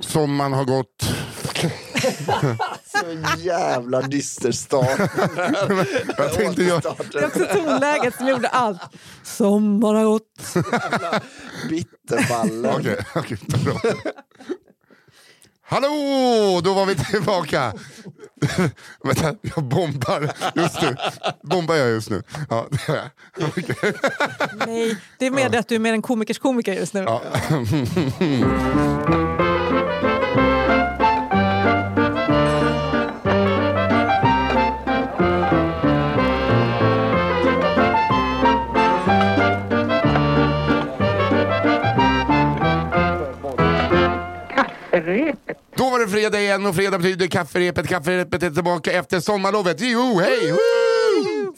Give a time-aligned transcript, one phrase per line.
[0.00, 1.04] Sommaren har gått.
[2.86, 3.06] Så
[3.38, 5.00] jävla dyster start.
[6.18, 8.80] Jag tänkte jag, Det är också tonläget som gjorde allt.
[9.22, 10.54] Sommar har gått.
[11.68, 12.74] Bitterballen.
[12.76, 13.80] Okej, okej, bra.
[15.62, 17.72] Hallå, då var vi tillbaka.
[19.04, 20.96] Vänta, jag bombar just nu.
[21.42, 22.22] Bombar jag just nu?
[22.50, 23.48] Ja, det gör jag.
[23.48, 23.92] Okej.
[24.66, 27.00] Nej, det är mer det att du är mer en komikers komiker just nu.
[27.00, 27.22] Ja.
[46.10, 47.88] fredag igen och fredag betyder kafferepet.
[47.88, 49.76] Kafferepet är tillbaka efter sommarlovet.
[49.80, 50.54] Jo, hej!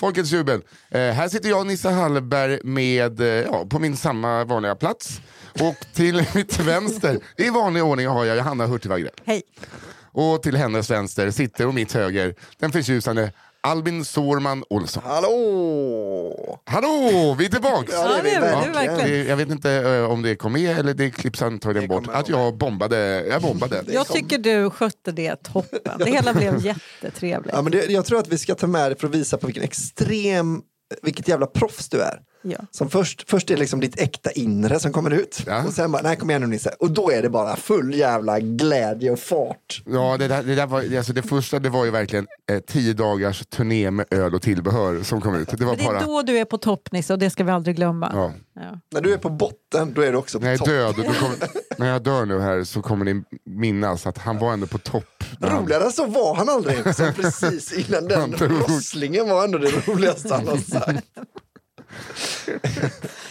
[0.01, 0.63] Folkets jubel.
[0.91, 5.21] Eh, här sitter jag, Nissa Hallberg, med, eh, ja, på min samma vanliga plats.
[5.61, 9.09] Och till mitt vänster, i vanlig ordning, har jag Johanna Hurtig.
[9.25, 9.43] Hej.
[10.13, 13.33] Och till hennes vänster sitter, och mitt höger, den förtjusande
[13.65, 15.03] Albin Sårman Olsson.
[15.07, 16.61] Hallå!
[16.65, 17.93] Hallå, vi är tillbaks!
[17.93, 19.27] Ja, det är vi Ja, det är verkligen.
[19.27, 22.09] Jag vet inte eh, om det kom med eller det klipps antagligen Det bort.
[22.13, 23.27] Att jag bombade.
[23.27, 23.85] Jag bombade.
[23.89, 25.99] Jag tycker du skötte det toppen.
[25.99, 27.55] Det hela blev jättetrevligt.
[27.55, 29.47] Ja, men det, jag tror att vi ska ta med det för att visa på
[29.47, 30.63] vilken extrem,
[31.03, 32.21] vilket jävla proffs du är.
[32.43, 32.57] Ja.
[32.71, 35.43] Som först, först är det liksom ditt äkta inre som kommer ut.
[35.47, 35.65] Ja.
[35.67, 36.71] Och sen bara, nej kom igen nu Nisse.
[36.79, 39.83] Och då är det bara full jävla glädje och fart.
[39.87, 42.93] Ja, det, där, det, där var, alltså det första det var ju verkligen eh, tio
[42.93, 45.49] dagars turné med öl och tillbehör som kom ut.
[45.59, 46.01] Det var det är bara...
[46.01, 48.11] då du är på topp Nisse och det ska vi aldrig glömma.
[48.15, 48.33] Ja.
[48.55, 48.79] Ja.
[48.93, 50.69] När du är på botten, då är du också på När topp.
[50.69, 51.37] död, då kommer,
[51.79, 55.25] när jag dör nu här så kommer ni minnas att han var ändå på topp.
[55.41, 56.95] han- Roligare än så var han aldrig.
[56.95, 61.07] Som precis innan den Han rosslingen var ändå det roligaste han har sagt.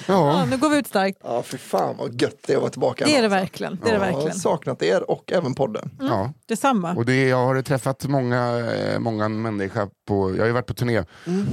[0.07, 1.17] Ja, Ja, nu går vi ut starkt.
[1.23, 3.05] Ja, för fan vad gött det är att vara tillbaka.
[3.05, 3.39] Det är det alltså.
[3.39, 3.75] verkligen.
[3.83, 4.39] Det är det Jag har verkligen.
[4.39, 5.91] saknat er och även podden.
[5.99, 6.33] ja.
[6.47, 6.93] Detsamma.
[6.93, 10.73] Och det, jag har träffat många, eh, många människor på, jag har ju varit på
[10.73, 11.03] turné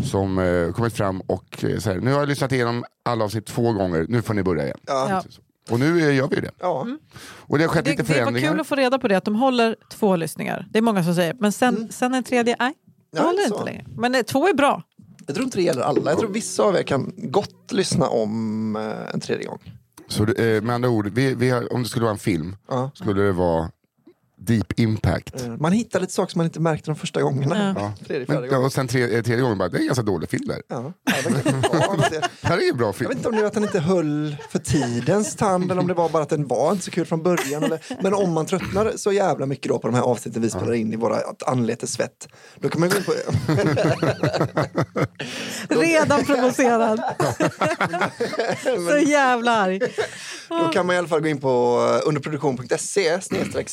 [0.05, 3.47] som eh, kommit fram och eh, så här, nu har jag lyssnat igenom alla avsnitt
[3.47, 4.79] två gånger, nu får ni börja igen.
[4.87, 5.07] Ja.
[5.11, 5.23] Ja.
[5.71, 6.51] Och nu eh, gör vi det.
[6.61, 6.87] Ja.
[7.37, 8.51] Och det har skett Det, lite det var förändringar.
[8.51, 10.67] kul att få reda på det, att de håller två lyssningar.
[10.71, 11.35] Det är många som säger.
[11.41, 12.73] Men sen, sen en tredje, nej.
[13.13, 13.85] De Ja, håller inte längre.
[13.97, 14.83] Men två är bra.
[15.29, 16.11] Jag tror inte det gäller alla.
[16.11, 19.59] Jag tror vissa av er kan gott lyssna om eh, en tredje gång.
[20.09, 22.57] Så det, eh, med andra ord, vi, vi har, om det skulle vara en film
[22.69, 22.91] Ja.
[22.95, 23.71] skulle det vara
[24.41, 25.41] Deep Impact.
[25.41, 27.75] Eh, Man hittar lite saker som man inte märkte de första gångerna.
[27.79, 27.93] Ja.
[28.07, 28.65] Tredje, Men, gången.
[28.65, 30.63] och sen tre, eh, tredje gången bara, det är en ganska dålig film där.
[30.69, 30.93] Ja.
[31.05, 31.15] Ja,
[32.11, 33.09] det här är en bra Jag film.
[33.09, 35.95] vet inte om det var att den inte höll för tidens tand eller om det
[35.95, 37.63] var bara att den var inte så kul från början.
[37.65, 40.75] Eller, men om man tröttnar så jävla mycket då på de här avsnitten vi spelar
[40.75, 41.17] in i våra
[41.47, 42.29] anletes svett.
[42.61, 43.13] Då kan man gå in på...
[45.69, 47.01] Redan provocerad.
[48.91, 49.81] Så jävla arg.
[50.49, 53.69] Då kan man i alla fall gå in på underproduktion.se snedstreck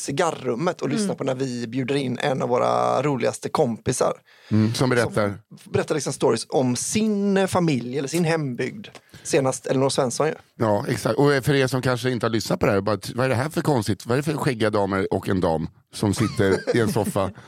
[0.56, 4.14] cigarrummet och lyssna på när vi bjuder in en av våra roligaste kompisar.
[4.50, 5.38] Mm, som berättar.
[5.64, 8.88] Berättar liksom stories om sin eh, familj eller sin hembygd.
[9.22, 10.34] Senast Elinor Svensson ju.
[10.58, 11.18] Ja, exakt.
[11.18, 13.34] Och för er som kanske inte har lyssnat på det här, bara, vad är det
[13.34, 14.06] här för konstigt?
[14.06, 17.30] Vad är det för skäggiga damer och en dam som sitter i en soffa?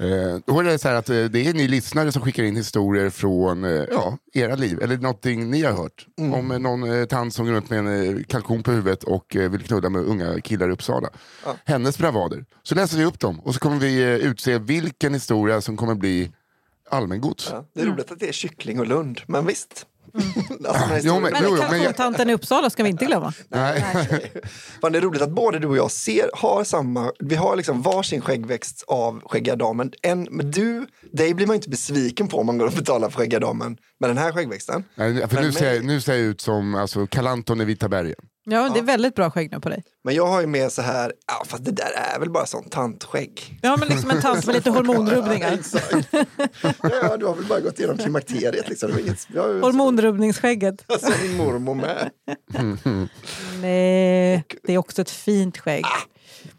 [0.00, 2.56] Eh, då är det så här att eh, det är ni lyssnare som skickar in
[2.56, 6.06] historier från eh, ja, era liv, eller någonting ni har hört.
[6.16, 9.88] Om eh, någon tant som går runt med en kalkon på huvudet och vill knulla
[9.88, 11.08] med unga killar i Uppsala.
[11.64, 12.44] Hennes bravader.
[12.62, 16.32] Så läser vi upp dem och så kommer vi utse vilken historia som kommer bli
[16.90, 17.48] allmängods.
[17.50, 19.86] Ja, det är roligt att det är kyckling och Lund, men visst.
[20.68, 23.32] alltså, Jo, historien- men- Men Jo, men jag- kalkontanten i Uppsala ska vi inte glömma.
[23.48, 23.84] Nej.
[24.80, 27.82] Fan, det är roligt att både du och jag ser, har samma, vi har liksom
[27.82, 29.92] varsin skäggväxt av skäggiga damen.
[30.02, 33.18] En, men du, dig blir man inte besviken på om man går och betalar för
[33.18, 34.84] skäggiga damen med den här skäggväxten.
[34.94, 37.88] Nej, för Men nu ser, jag, nu ser jag ut som alltså, Kalanton i Vita
[37.88, 38.16] bergen.
[38.48, 39.84] Ja, det är väldigt bra skägg nu på dig.
[40.04, 42.70] Men jag har ju med så här, ja fast det där är väl bara sånt
[42.70, 43.58] tantskägg.
[43.62, 45.52] Ja, men liksom en tant med lite hormonrubbningar.
[45.60, 46.08] Exakt.
[46.82, 48.98] ja, du har väl bara gått igenom klimakteriet liksom.
[48.98, 50.84] Inget, jag Hormonrubbningsskägget.
[51.00, 52.10] som min mormor med.
[53.60, 55.84] Nej, det är också ett fint skägg.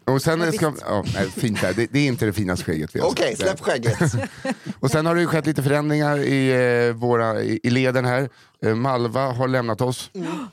[0.04, 1.74] Och sen ska, ja, nej, fint där.
[1.74, 3.38] Det, det är inte det finaste skägget vi har Okej, sett.
[3.46, 3.98] släpp skägget.
[4.80, 6.50] Och sen har det ju skett lite förändringar i,
[6.88, 8.28] eh, våra, i, i leden här.
[8.64, 10.10] Eh, Malva har lämnat oss.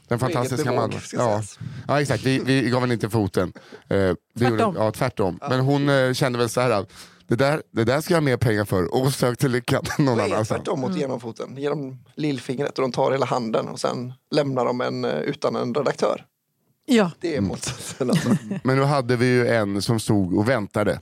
[0.07, 0.99] Den fantastiska bevåg, Malva.
[1.13, 1.41] Ja.
[1.87, 2.23] ja, exakt.
[2.23, 3.53] Vi, vi gav henne inte foten.
[3.89, 4.75] Eh, det gjorde- Tvärtom.
[4.77, 5.39] Ja, tvärtom.
[5.49, 6.91] Men hon kände väl så här att
[7.27, 10.47] det där, det där ska jag ha mer pengar för och sökte lyckan någon annanstans.
[10.47, 11.57] tvärtom mot genomfoten?
[11.57, 15.73] Ger dem lillfingret och de tar hela handen och sen lämnar de en utan en
[15.73, 16.25] redaktör.
[16.87, 18.09] Ja, Det är motsatsen.
[18.09, 18.29] Alltså.
[18.63, 20.99] Men nu hade vi ju en som stod och väntade.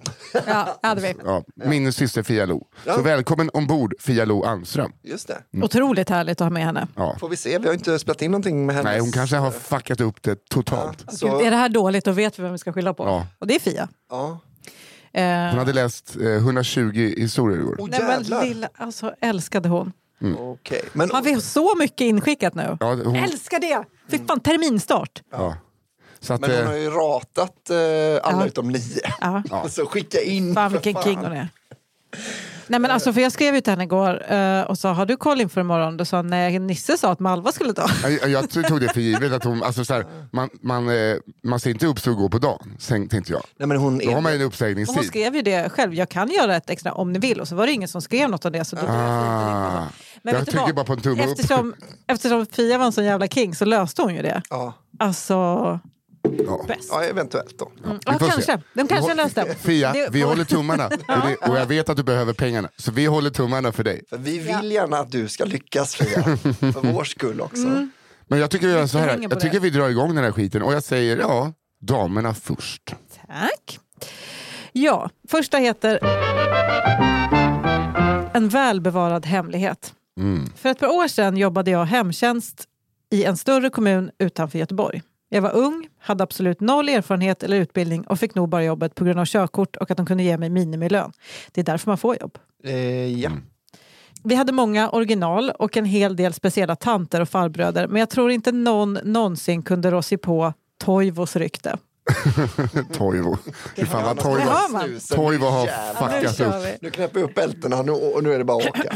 [0.47, 1.13] ja hade vi.
[1.25, 2.67] Ja, min syster Fia Lo.
[2.85, 2.93] Ja.
[2.95, 4.91] Så välkommen ombord Fia Lo Almström.
[5.03, 5.37] Just det.
[5.53, 5.63] Mm.
[5.63, 6.87] Otroligt härligt att ha med henne.
[6.95, 7.15] Ja.
[7.19, 8.89] Får vi se, vi har inte spelat in någonting med henne.
[8.89, 11.05] Nej, hon kanske har fuckat upp det totalt.
[11.17, 13.03] Så, Är det här dåligt, då vet vi vem vi ska skylla på.
[13.05, 13.27] Ja.
[13.39, 13.87] Och det är Fia.
[14.09, 14.39] ja.
[15.15, 17.75] Eh, Hon hade läst eh, 120 historier igår.
[17.79, 19.91] Oh, nej, men lilla, alltså, älskade hon.
[20.37, 20.81] Okej.
[20.93, 22.77] Men, Har vi så mycket inskickat nu?
[22.79, 23.83] Ja, hon, Älskar det!
[24.09, 25.21] Fy fan, terminstart.
[25.31, 25.55] ja.
[26.23, 27.75] Så att, men hon eh, har ju ratat eh,
[28.29, 28.45] alla Ja.
[28.45, 28.81] utom nio.
[29.21, 29.43] Ja.
[29.69, 31.03] Så skicka in Fan för vilken fan.
[31.03, 31.49] king hon är.
[32.67, 35.17] Nej, men alltså, för jag skrev ju till henne igår eh, och sa har du
[35.17, 35.97] koll inför imorgon?
[35.97, 37.87] Då sa hon nej, Nisse sa att Malva skulle ta.
[38.21, 41.59] jag, jag tog det för givet att hon, alltså så här, man, man, eh, man
[41.59, 43.41] ser inte upp så och gå på dagen, sen- tänkte jag.
[43.57, 45.05] Nej, men hon Då har man ju en Och hon uppsägningstid.
[45.05, 47.41] skrev ju det själv, jag kan göra ett extra om ni vill.
[47.41, 48.65] Och så var det ingen som skrev något om det.
[48.65, 49.87] Så då Ah,
[50.21, 51.31] Men jag trycker bara på en tumme upp.
[51.31, 51.73] eftersom,
[52.07, 54.41] eftersom Fia var en sån jävla king så löste hon ju det.
[54.49, 54.73] Ja.
[54.99, 55.79] Alltså,
[56.45, 56.65] Ja.
[56.67, 56.89] bäst.
[56.91, 57.71] ja, eventuellt då.
[57.85, 57.97] Mm.
[57.97, 58.25] Vi Ja, se.
[58.29, 58.61] kanske.
[58.73, 59.55] De kanske löste.
[59.55, 60.85] Fia, Det- vi håller tummarna.
[61.07, 64.03] Och, det, och jag vet att du behöver pengarna, så vi håller tummarna för dig.
[64.09, 66.23] För vi vill gärna att du ska lyckas Fia.
[66.73, 67.63] för vår skull också.
[67.67, 67.91] Mm.
[68.27, 70.61] Men jag tycker vi gör så här, jag tycker vi drar igång den här skiten
[70.61, 72.95] och jag säger ja, damerna först.
[73.27, 73.79] Tack.
[74.71, 75.99] Ja, första heter
[78.33, 79.93] En välbevarad hemlighet.
[80.17, 80.49] Mm.
[80.55, 82.63] För ett par år sedan jobbade jag hemtjänst
[83.11, 85.01] i en större kommun utanför Göteborg.
[85.33, 89.05] Jag var ung, hade absolut noll erfarenhet eller utbildning och fick nog bara jobbet på
[89.05, 91.11] grund av körkort och att de kunde ge mig minimilön.
[91.51, 92.37] Det är därför man får jobb.
[92.63, 93.31] Eh, ja.
[94.23, 98.31] Vi hade många original och en hel del speciella tanter och farbröder men jag tror
[98.31, 100.53] inte någon någonsin kunde rå sig på
[100.83, 101.77] Toivos rykte.
[102.93, 103.37] Toivo.
[103.75, 106.81] Fy fan vad Det Toivo, Toivo har fuckat upp.
[106.81, 108.89] Nu knäpper vi upp bältena nu, och nu är det bara att åka.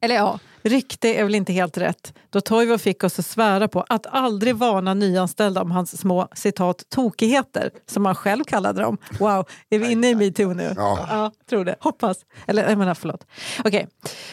[0.00, 2.14] Eller ja, rykte är väl inte helt rätt.
[2.30, 6.82] Då Toivo fick oss att svära på att aldrig varna nyanställda om hans små citat
[6.88, 8.98] tokigheter, som han själv kallade dem.
[9.18, 10.72] Wow, är vi inne i metoo nu?
[10.76, 11.32] Ja.
[11.50, 11.76] tror det.
[11.80, 12.16] Hoppas.
[12.46, 13.26] Eller jag menar, förlåt.
[13.64, 13.88] Okej.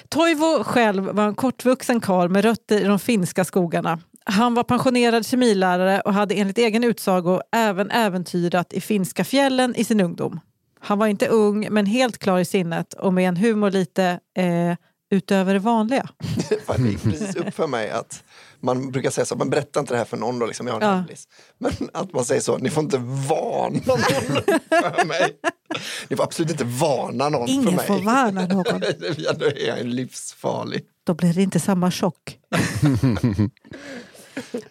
[0.09, 3.99] Toivo själv var en kortvuxen karl med rötter i de finska skogarna.
[4.25, 9.83] Han var pensionerad kemilärare och hade enligt egen utsago även äventyrat i finska fjällen i
[9.83, 10.39] sin ungdom.
[10.79, 14.75] Han var inte ung, men helt klar i sinnet och med en humor lite eh,
[15.11, 16.09] utöver det vanliga.
[16.77, 18.23] Det gick precis upp för mig att
[18.59, 20.81] man brukar säga så, man berättar inte det här för någon då, liksom, jag har
[20.81, 20.93] en Ja.
[20.95, 21.27] hemlis.
[21.57, 22.97] Men att man säger så, ni får inte
[23.29, 25.37] varna någon för mig.
[26.09, 27.87] Ni får absolut inte varna någon för Ingen mig.
[27.87, 28.63] får varna någon.
[29.39, 30.81] Då är jag livsfarlig.
[31.03, 32.37] Då blir det inte samma chock.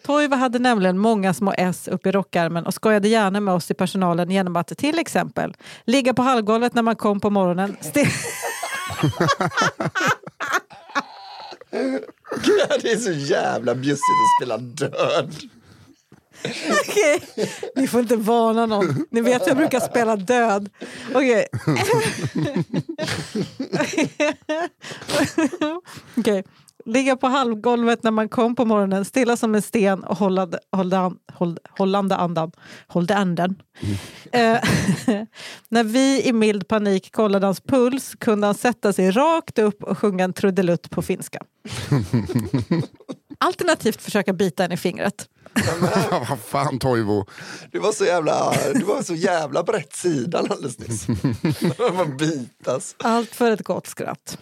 [0.05, 3.73] Toivo hade nämligen många små S upp i rockärmen och skojade gärna med oss i
[3.73, 5.53] personalen genom att till exempel
[5.85, 7.75] ligga på hallgolvet när man kom på morgonen.
[7.81, 8.07] Ste-
[12.81, 15.35] Det är så jävla bjussigt att spela död.
[16.71, 17.23] Okej,
[17.75, 19.05] ni får inte varna någon.
[19.11, 20.69] Ni vet jag brukar spela död.
[21.13, 21.47] Okej.
[26.17, 26.43] Okej.
[26.85, 31.17] Ligga på halvgolvet när man kom på morgonen, stilla som en sten och hållande, hållande,
[31.33, 32.51] håll- hållande andan.
[32.87, 33.55] Hållde anden.
[34.31, 34.57] Eh,
[35.69, 39.97] när vi i mild panik kollade hans puls kunde han sätta sig rakt upp och
[39.97, 41.39] sjunga en trudelutt på finska.
[43.37, 45.29] Alternativt försöka bita en i fingret.
[46.29, 47.25] Vad fan Toivo.
[47.71, 51.07] Du var så jävla, du var så jävla på rätt sidan alldeles nyss.
[51.93, 52.95] Man bitas.
[52.99, 54.37] Allt för ett gott skratt.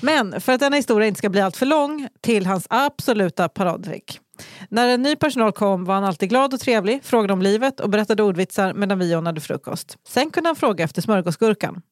[0.00, 4.20] Men för att denna historia inte ska bli allt för lång till hans absoluta paradtrick.
[4.68, 7.90] När en ny personal kom var han alltid glad och trevlig, frågade om livet och
[7.90, 9.96] berättade ordvitsar medan vi ordnade frukost.
[10.08, 11.82] Sen kunde han fråga efter smörgåsgurkan.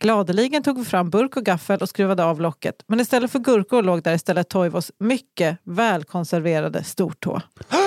[0.00, 2.74] Gladeligen tog vi fram burk och gaffel och skruvade av locket.
[2.86, 7.40] Men istället för gurkor låg där istället Toivos mycket välkonserverade stortå.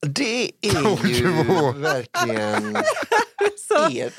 [0.00, 1.32] Det är ju
[1.72, 2.78] verkligen...
[3.68, 3.88] Så, Er,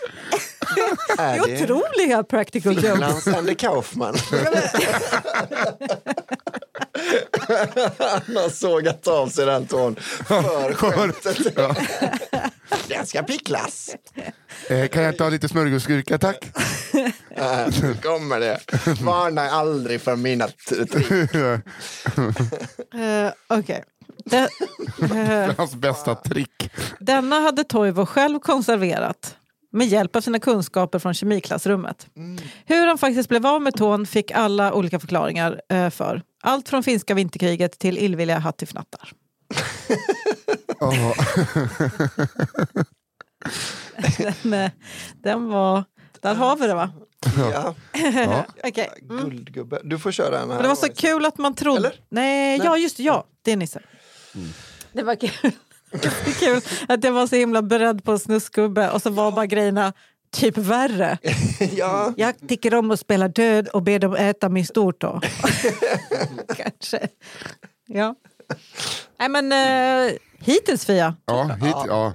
[1.18, 2.92] det är är det otroliga practical jokes.
[2.92, 4.16] Finlands Andy Kaufman?
[8.00, 11.38] Han har sågat av sig den tån för skämtet.
[12.88, 13.96] Den ska picklas.
[14.70, 16.46] Eh, kan jag ta lite smörgåsgurka tack?
[17.82, 18.60] Nu kommer det.
[19.02, 21.12] Varna aldrig för mina trick.
[22.96, 23.84] Uh, Okej.
[24.26, 24.50] Det-
[25.02, 26.72] eh, Hans bästa trick.
[27.00, 29.36] Denna hade Toivo själv konserverat
[29.72, 32.08] med hjälp av sina kunskaper från kemiklassrummet.
[32.66, 36.22] Hur han faktiskt blev av med tån fick alla olika förklaringar eh, för.
[36.44, 39.12] Allt från finska vinterkriget till illvilliga hattifnattar.
[40.80, 41.14] Ja.
[44.44, 44.72] den, eh,
[45.24, 45.84] den var...
[46.22, 46.92] Där har vi det va?
[47.38, 47.76] Ja,
[48.14, 48.46] Ja.
[48.64, 48.90] Okej.
[49.10, 49.24] Mm.
[49.24, 49.80] guldgubbe.
[49.84, 50.56] Du får köra en här.
[50.56, 51.80] Men det var så kul att man trodde...
[51.80, 51.94] Eller?
[52.10, 53.26] Nej, ja just det, ja.
[53.42, 53.82] Det är Nisse.
[54.94, 55.32] Det var kul.
[55.92, 59.46] Det kul att jag var så himla beredd på en snuskgubbe och så var bara
[59.46, 59.94] grejerna
[60.32, 61.18] typ värre.
[61.72, 65.22] ja, Jag tycker om att spela död och be dem äta min stortå.
[66.56, 67.08] Kanske.
[67.88, 68.16] Ja.
[69.20, 71.16] Nej men uh, hittills Fia.
[71.26, 72.14] Ja, hit, ja.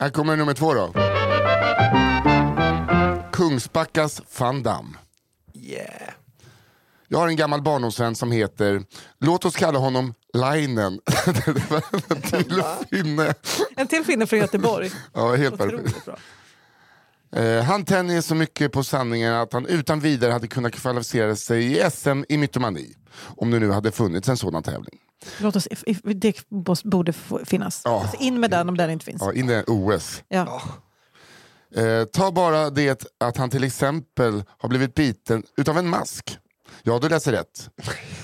[0.00, 0.92] Här kommer nummer två då.
[3.32, 4.96] Kungsbackas van Damme.
[5.54, 6.10] yeah.
[7.08, 8.82] Jag har en gammal barndomsvän som heter,
[9.20, 11.00] låt oss kalla honom Lainen.
[11.26, 13.34] det var en till finne.
[13.76, 14.90] En till finne från Göteborg.
[15.14, 16.08] Ja, helt perfekt.
[17.36, 21.72] Eh, han tänjer så mycket på sanningen att han utan vidare hade kunnat kvalificera sig
[21.78, 22.94] i SM i mytomani.
[23.36, 24.98] Om det nu hade funnits en sådan tävling.
[25.40, 25.68] Låt oss,
[26.04, 26.48] det
[26.84, 27.12] borde
[27.44, 27.82] finnas.
[27.84, 28.00] Ja.
[28.00, 29.22] Alltså in med den om den inte finns.
[29.22, 30.22] Ja, in i OS.
[30.28, 30.62] Ja.
[31.76, 36.38] Eh, ta bara det att han till exempel har blivit biten utav en mask.
[36.82, 37.70] Ja, du läser rätt.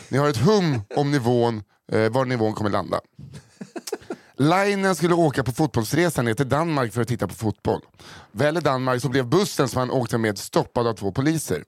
[0.08, 3.00] Ni har ett hum om nivån, eh, var nivån kommer landa.
[4.36, 7.80] Lainen skulle åka på fotbollsresa ner till Danmark för att titta på fotboll.
[8.32, 11.64] Väl i Danmark så blev bussen som han åkte med stoppad av två poliser.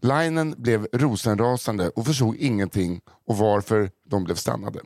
[0.00, 4.80] Lainen blev rosenrasande och förstod ingenting och varför de blev stannade.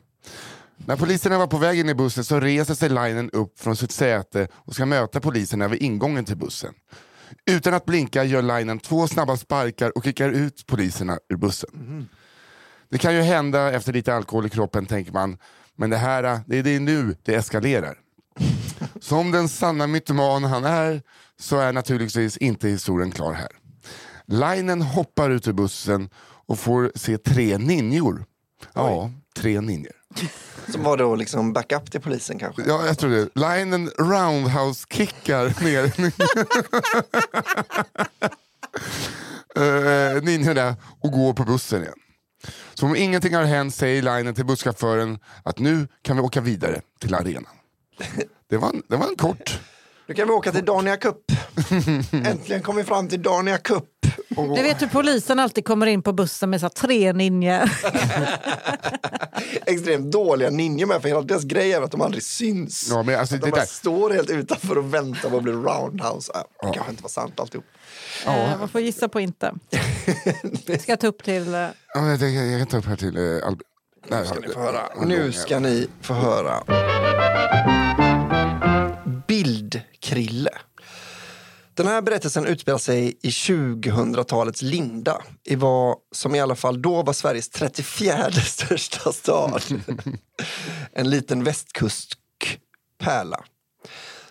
[0.77, 3.91] När poliserna var på väg in i bussen så reser sig Lainen upp från sitt
[3.91, 6.73] säte och ska möta poliserna vid ingången till bussen.
[7.45, 12.09] Utan att blinka gör Lainen två snabba sparkar och kickar ut poliserna ur bussen.
[12.89, 15.37] Det kan ju hända efter lite alkohol i kroppen tänker man,
[15.75, 17.97] men det här det är, det nu det eskalerar.
[18.99, 21.01] Som den sanna mytoman han är
[21.39, 23.49] så är naturligtvis inte historien klar här.
[24.25, 26.09] Lainen hoppar ut ur bussen
[26.47, 28.25] och får se tre ninjor.
[28.73, 29.93] Ja, tre ninjor.
[30.71, 32.63] Som var då liksom backup till polisen kanske.
[32.67, 33.29] Ja, jag tror det.
[33.35, 35.83] Linen roundhouse-kickar ner
[40.17, 41.99] uh, ninjorna och går på bussen igen.
[42.73, 46.81] Som om ingenting har hänt säger Linen till busschauffören att nu kan vi åka vidare
[46.99, 47.45] till arenan.
[48.49, 49.59] Det var en, det var en kort.
[50.07, 51.17] Nu kan vi åka till Dania Cup.
[52.11, 53.83] Äntligen kom vi fram till Dania Cup.
[54.29, 57.61] Du vet hur polisen alltid kommer in på bussen med så tre ninjor.
[59.65, 62.87] Extremt dåliga ninjor med, för hela deras grej är att de aldrig syns.
[62.89, 65.51] Ja, men alltså, Att de bara där, står helt utanför och väntar på att bli
[65.53, 66.31] roundhouse.
[66.35, 67.65] Äh, det kanske inte var sant alltihop.
[68.25, 69.53] Eh, Man får gissa på inte.
[70.79, 71.53] Ska jag ta upp till...
[71.53, 73.67] eh, ja, jag, jag, jag kan ta upp här till uh, Albert.
[74.09, 74.81] Nu ska ni få höra.
[75.05, 76.63] Nu ska ni få höra.
[80.05, 80.51] Bildkrille.
[81.73, 87.03] Den här berättelsen utspelar sig i 2000-talets linda i vad som i alla fall då
[87.03, 89.61] var Sveriges 34 största stad.
[90.93, 93.43] en liten västkustpärla.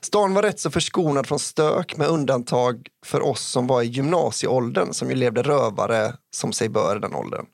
[0.01, 4.93] Stan var rätt så förskonad från stök med undantag för oss som var i gymnasieåldern
[4.93, 7.47] som ju levde rövare som sig bör i den åldern.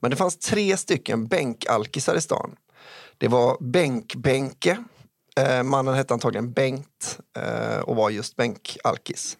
[0.00, 2.56] Men det fanns tre stycken bänkalkisar i stan.
[3.18, 4.84] Det var Bänk-Bänke,
[5.40, 9.38] eh, mannen hette antagligen Bengt eh, och var just bänkalkis.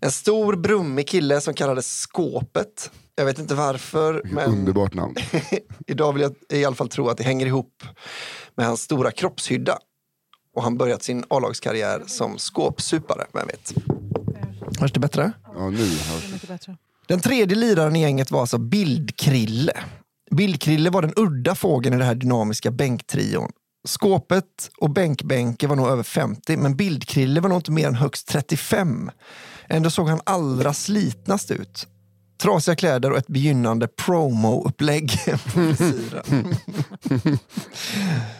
[0.00, 2.90] En stor brummig kille som kallades Skåpet.
[3.14, 5.14] Jag vet inte varför, men Underbart namn.
[5.86, 7.82] idag vill jag i alla fall tro att det hänger ihop
[8.54, 9.78] med hans stora kroppshydda.
[10.56, 13.74] Och han börjat sin A-lagskarriär som skåpsupare, vem vet.
[14.80, 15.32] Hörs det bättre?
[15.54, 16.76] Ja, nu hörs bättre.
[17.06, 19.72] Den tredje liraren i gänget var alltså Bildkrille.
[20.30, 23.50] Bildkrille var den udda fågeln i det här dynamiska bänktrion.
[23.84, 28.28] Skåpet och Bänkbänke var nog över 50, men Bildkrille var nog inte mer än högst
[28.28, 29.10] 35.
[29.68, 31.86] Ändå såg han allra slitnast ut.
[32.42, 35.18] Trasiga kläder och ett begynnande promo-upplägg.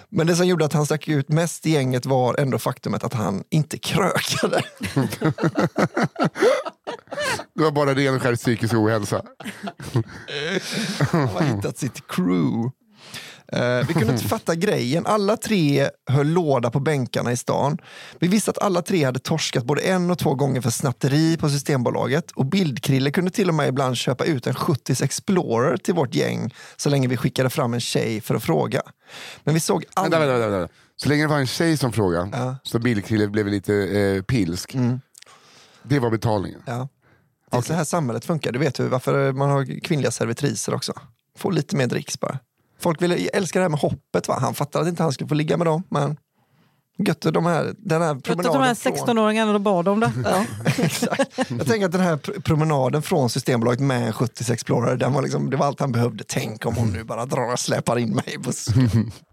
[0.09, 3.15] Men det som gjorde att han stack ut mest i gänget var ändå faktumet att
[3.15, 4.63] han inte krökade.
[7.55, 9.23] Det var bara ren och skär psykisk ohälsa.
[11.11, 12.71] Han har hittat sitt crew.
[13.55, 15.07] Eh, vi kunde inte fatta grejen.
[15.07, 17.79] Alla tre höll låda på bänkarna i stan.
[18.19, 21.49] Vi visste att alla tre hade torskat både en och två gånger för snatteri på
[21.49, 22.31] Systembolaget.
[22.31, 26.55] Och Bildkrille kunde till och med ibland köpa ut en 70s Explorer till vårt gäng
[26.77, 28.83] så länge vi skickade fram en tjej för att fråga.
[29.45, 30.21] Men vi såg aldrig...
[30.21, 30.75] vänta, vänta, vänta.
[30.97, 32.57] Så länge det var en tjej som frågade Ja.
[32.63, 34.77] så Bildkrille blev lite eh, pilsk.
[35.83, 36.63] Det var betalningen.
[36.67, 36.89] Ja.
[37.51, 38.53] Det är så här samhället funkar.
[38.53, 40.93] Du vet ju varför man har kvinnliga servitriser också.
[41.39, 42.39] Få lite mer dricks bara.
[42.81, 44.29] Folk vill, älskar det här med hoppet.
[44.29, 44.39] Va?
[44.41, 45.83] Han fattade att inte han skulle få ligga med dem.
[45.91, 46.17] Men
[46.99, 50.13] gött, de här, den här promenaden de här från- 16-åringarna då bad om det?
[50.25, 50.45] Ja,
[50.85, 51.39] exakt.
[51.49, 55.23] Jag tänker att den här pr- promenaden från Systembolaget med en 70 Explorer, den var
[55.23, 56.25] liksom, det var allt han behövde.
[56.29, 58.53] Tänk om hon nu bara drar och släpar in mig på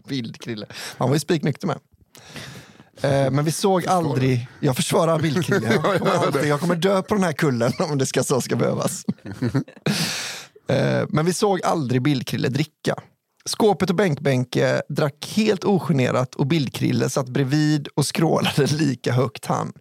[0.08, 0.66] bildkrille.
[0.98, 1.78] Han var ju spiknykter med.
[3.00, 7.14] Eh, men vi såg aldrig, jag försvarar Bildkrille, jag kommer, alltid, jag kommer dö på
[7.14, 9.04] den här kullen om det ska, så ska behövas.
[10.68, 12.94] Eh, men vi såg aldrig Bildkrille dricka.
[13.44, 19.72] Skåpet och Bänkbänke drack helt ogenerat och Bildkrille satt bredvid och skrålade lika högt han.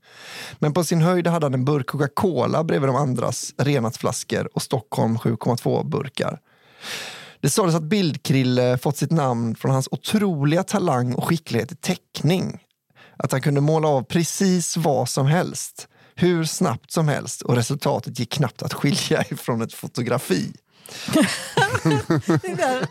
[0.60, 5.18] Men på sin höjd hade han en burk Coca-Cola bredvid de andras renatflaskor och Stockholm
[5.18, 6.40] 7,2 burkar.
[7.42, 12.60] Det sades att Bildkrille fått sitt namn från hans otroliga talang och skicklighet i teckning.
[13.18, 18.20] Att han kunde måla av precis vad som helst, hur snabbt som helst och resultatet
[18.20, 20.54] gick knappt att skilja ifrån ett fotografi.
[22.42, 22.88] Det där-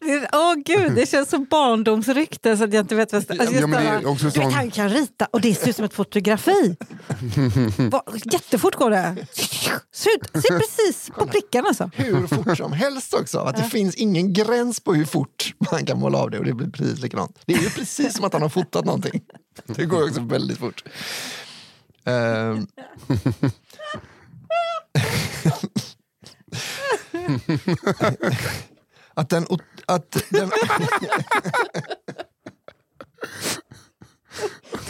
[0.00, 3.30] det- Åh gud, det känns som barndomsrykte så att jag inte vet vad.
[3.30, 6.76] Alltså, Ja, men sån- Han kan rita och det ser ut som ett fotografi.
[7.90, 8.02] Va,
[8.32, 9.16] jättefort går det.
[9.92, 11.90] Ser, ser precis på prickarna alltså.
[11.94, 13.38] Hur fort som helst också.
[13.38, 16.52] Att det finns ingen gräns på hur fort man kan måla av det och det
[16.54, 17.38] blir precis likadant.
[17.46, 19.20] Det är ju precis som att han har fotat någonting.
[19.66, 20.84] Det går också väldigt fort.
[22.04, 22.66] Ehm.
[29.14, 29.46] att den...
[29.86, 30.50] Att den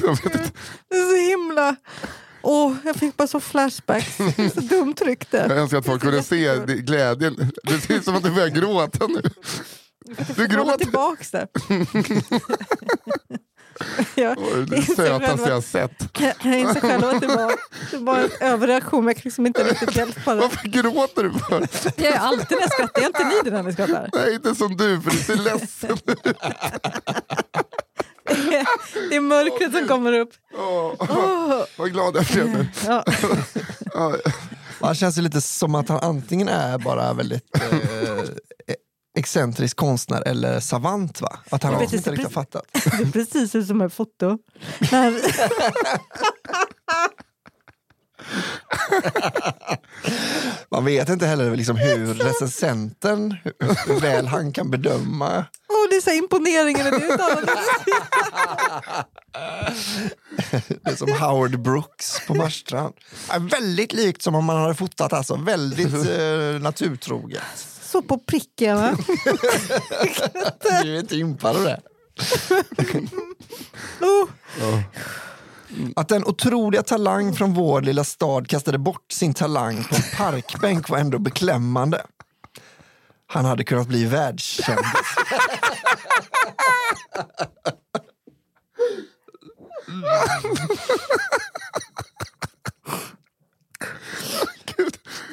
[0.02, 0.50] Jag vet inte.
[0.88, 1.76] Det är så himla...
[2.42, 4.16] Åh, jag fick bara så flashbacks.
[4.54, 5.36] Så dumt rykte.
[5.36, 7.52] Jag önskar att folk kunde se det- glädjen.
[7.64, 9.22] Det ser ut som att du börjar gråta nu.
[10.36, 10.78] Du Hålla gråter.
[10.78, 11.46] tillbaks det.
[14.14, 14.36] jag,
[14.68, 16.18] Det är sötaste jag sett.
[16.44, 17.52] jag inser själv att det var,
[17.90, 20.40] det var en överreaktion, men jag kan liksom inte riktigt hjälpa det.
[20.40, 21.68] Varför gråter du för?
[21.96, 24.10] Jag är alltid när jag skrattar, jag är inte ni det när ni skrattar.
[24.12, 26.22] Nej, inte som du, för du ser ledsen ut.
[29.10, 30.30] Det är mörkret som kommer upp.
[30.58, 32.66] Åh, Åh, Vad glad jag blev nu.
[32.86, 33.04] ja.
[33.94, 34.16] Ja,
[34.80, 38.24] Han känns ju lite som att han antingen är bara väldigt eh,
[39.18, 41.20] excentrisk konstnär eller savant.
[41.20, 41.38] Va?
[41.50, 42.64] Att han vet inte riktigt har fattat.
[42.72, 44.38] Det är precis ut som ett foto.
[50.70, 53.36] Man vet inte heller liksom hur recensenten,
[53.86, 55.44] hur, väl han kan bedöma.
[55.68, 57.58] åh, det är så imponeringen i det uttalandet.
[60.82, 62.94] Det är som Howard Brooks på Marstrand.
[63.40, 65.36] Väldigt likt som om man hade fotat, alltså.
[65.36, 67.42] väldigt eh, naturtroget.
[67.92, 68.76] Så på pricken.
[68.76, 68.96] va?
[70.82, 71.80] Du är inte impad av det.
[74.00, 74.80] Oh.
[75.96, 80.88] Att den otroliga talang från vår lilla stad kastade bort sin talang på en parkbänk
[80.88, 82.02] var ändå beklämmande.
[83.26, 84.84] Han hade kunnat bli världskändis.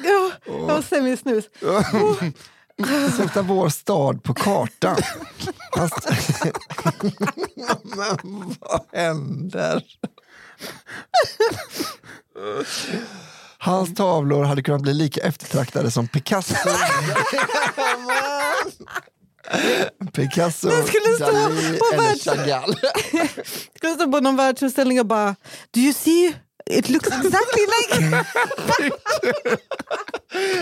[0.04, 0.30] Ja,
[1.06, 3.16] jag har semisnus.
[3.16, 4.96] Sätta vår stad på kartan.
[5.70, 6.52] Han st-
[7.96, 9.82] Men vad händer?
[13.58, 16.54] Hans tavlor hade kunnat bli lika eftertraktade som Picasso.
[20.12, 22.74] Picasso, Det skulle stå Dalí på eller världs- Chagall.
[23.76, 25.36] Skulle stå på någon världsutställning och bara
[25.70, 26.34] Do you see?
[26.70, 28.24] It looks exactly like...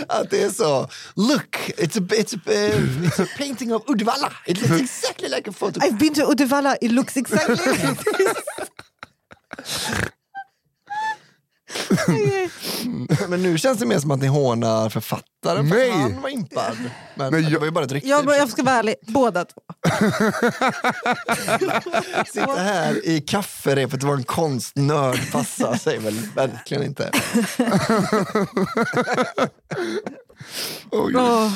[0.08, 4.32] Att det är så, look, it's a, it's a, uh, it's a painting of Uddevalla.
[4.46, 5.80] It looks exactly like a photo.
[5.82, 8.36] I've been to Uddevalla, it looks exactly like this.
[13.28, 15.90] Men nu känns det mer som att ni hånar författaren för Nej.
[15.90, 16.76] han var impad.
[17.14, 18.08] Men Nej, det jag- var ju bara ett rykte.
[18.08, 19.60] jag, jag ska vara ärlig, båda två.
[22.26, 27.10] Sitta här i kafferepet och vara en konstnörd passar sig väl verkligen inte.
[30.90, 31.14] oj.
[31.16, 31.52] Åh,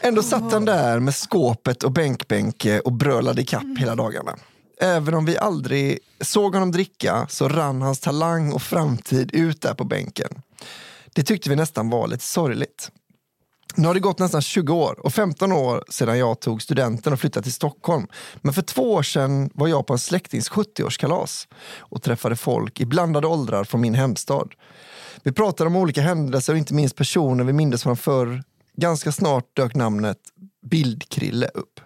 [0.00, 4.36] Ändå satt han där med skåpet och bänkbänke och brölade i kapp hela dagarna.
[4.80, 9.74] Även om vi aldrig såg honom dricka så rann hans talang och framtid ut där
[9.74, 10.42] på bänken.
[11.14, 12.90] Det tyckte vi nästan var lite sorgligt.
[13.74, 17.20] Nu har det gått nästan 20 år och 15 år sedan jag tog studenten och
[17.20, 18.06] flyttade till Stockholm.
[18.36, 22.86] Men för två år sedan var jag på en släktings 70-årskalas och träffade folk i
[22.86, 24.54] blandade åldrar från min hemstad.
[25.22, 28.42] Vi pratade om olika händelser och inte minst personer vi mindes från förr.
[28.76, 30.18] Ganska snart dök namnet
[30.70, 31.80] Bildkrille upp.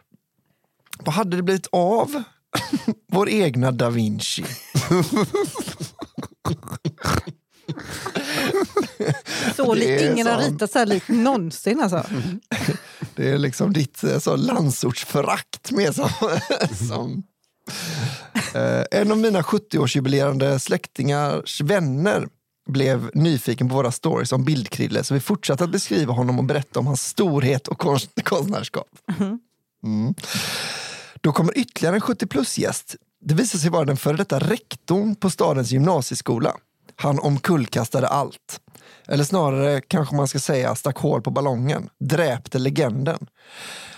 [0.99, 2.23] Vad hade det blivit av
[3.13, 4.45] vår egna da Vinci?
[9.57, 12.05] så li- ingen har ritat så här likt någonsin alltså.
[13.15, 16.09] Det är liksom ditt eh, så, landsortsförakt med som...
[16.89, 17.23] som
[18.55, 22.29] eh, en av mina 70-årsjubilerande släktingars vänner
[22.69, 26.79] blev nyfiken på våra stories om Bildkrille så vi fortsatte att beskriva honom och berätta
[26.81, 28.89] om hans storhet och konst- konstnärskap.
[29.85, 30.15] Mm.
[31.21, 35.31] Då kommer ytterligare en 70 plus-gäst Det visar sig vara den före detta rektorn på
[35.31, 36.57] stadens gymnasieskola.
[36.97, 38.61] Han omkullkastade allt.
[39.09, 43.27] Eller snarare kanske man ska säga stack hål på ballongen, dräpte legenden.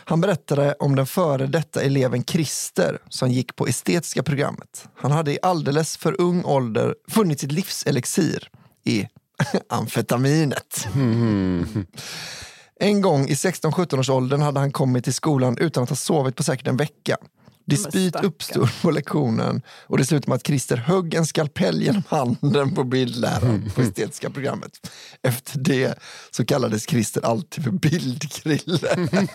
[0.05, 4.89] Han berättade om den före detta eleven Christer som gick på estetiska programmet.
[4.97, 8.49] Han hade i alldeles för ung ålder funnit sitt livselixir
[8.85, 9.07] i
[9.69, 10.89] amfetaminet.
[10.93, 11.87] Mm-hmm.
[12.83, 16.37] En gång i 16-17 års åldern hade han kommit till skolan utan att ha sovit
[16.37, 17.17] på säkert en vecka.
[17.65, 22.75] Dispyt uppstod på lektionen och det slutade med att Christer högg en skalpell genom handen
[22.75, 24.91] på bildläraren på estetiska programmet.
[25.23, 25.99] Efter det
[26.31, 29.09] så kallades Christer alltid för Bildkrille.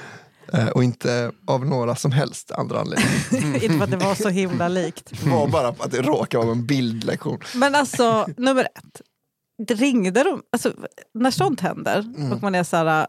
[0.52, 3.64] Eh, och inte av några som helst andra anledningar.
[3.64, 5.12] Inte för att det var så himla likt.
[5.22, 7.38] Det var bara att det råkade vara en bildlektion.
[7.54, 9.00] Men alltså, nummer ett.
[9.66, 10.72] Det ringde de, alltså,
[11.14, 12.32] när sånt händer Mm.
[12.32, 13.06] och man är så här,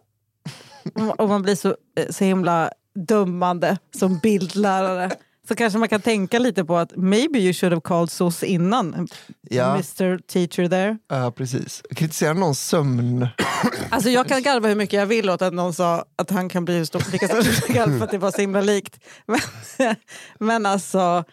[1.17, 1.75] och man blir så,
[2.09, 2.71] så himla
[3.07, 5.11] dömande som bildlärare
[5.47, 9.07] så kanske man kan tänka lite på att maybe you should have called SOS innan,
[9.49, 9.71] Ja.
[9.73, 10.97] Mr Teacher there.
[11.09, 11.83] Ja, precis.
[11.95, 13.27] Kritisera någons sömn.
[13.89, 16.65] Alltså jag kan garva hur mycket jag vill åt att någon sa att han kan
[16.65, 18.99] bli hur stor, lika stor som för att det var så himla likt.
[19.25, 19.39] Men,
[20.39, 21.23] men alltså,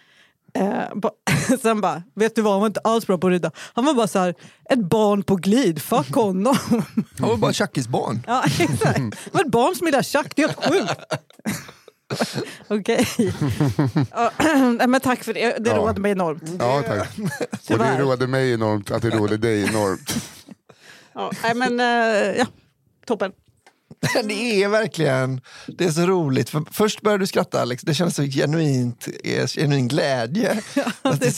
[0.55, 1.11] eh, ba,
[1.63, 3.51] sen bara, vet du vad, han var inte alls bra på att rida.
[3.75, 4.35] Han var bara så här,
[4.71, 6.57] ett barn på glid, fuck honom.
[7.19, 8.23] Han var bara tjackisbarn.
[8.27, 8.99] Ja, exakt.
[8.99, 11.01] Det var ett barn som gillar schack, det är helt sjukt.
[12.69, 13.07] Okej.
[14.11, 14.31] Ja,
[14.89, 15.77] men tack för det, det Ja.
[15.77, 16.43] roade mig enormt.
[16.59, 17.09] Ja, tack.
[17.19, 17.99] Och det Tyvärr.
[17.99, 20.15] roade mig enormt att det roade dig enormt.
[21.17, 22.47] Ja, nej, men, eh, ja,
[23.07, 23.33] toppen.
[24.25, 26.51] Det är verkligen, det är så roligt.
[26.51, 30.63] För först började du skratta Alex, det kändes så genuint, eh, genuin glädje.
[31.03, 31.35] Att till,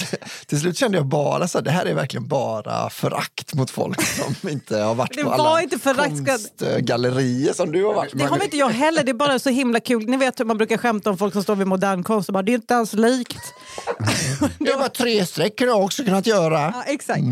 [0.47, 4.03] till slut kände jag bara så här, det här är verkligen bara förakt mot folk
[4.03, 8.45] som inte har varit Det på alla inte konstgallerier som du har varit Det har
[8.45, 10.07] inte jag heller, det är bara så himla kul.
[10.07, 12.43] Ni vet hur man brukar skämta om folk som står vid modern konst och bara,
[12.43, 13.55] det är inte alls likt.
[14.59, 16.73] Det var tre streck kunde jag också kunnat göra.
[16.77, 17.23] Ja, exakt.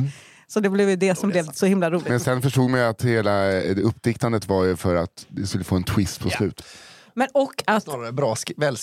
[0.46, 2.08] Så det blev ju det som blev så himla roligt.
[2.08, 5.64] Men sen förstod man ju att hela eh, uppdiktandet var ju för att det skulle
[5.64, 6.66] få en twist på slutet.
[7.16, 8.34] Men och att bra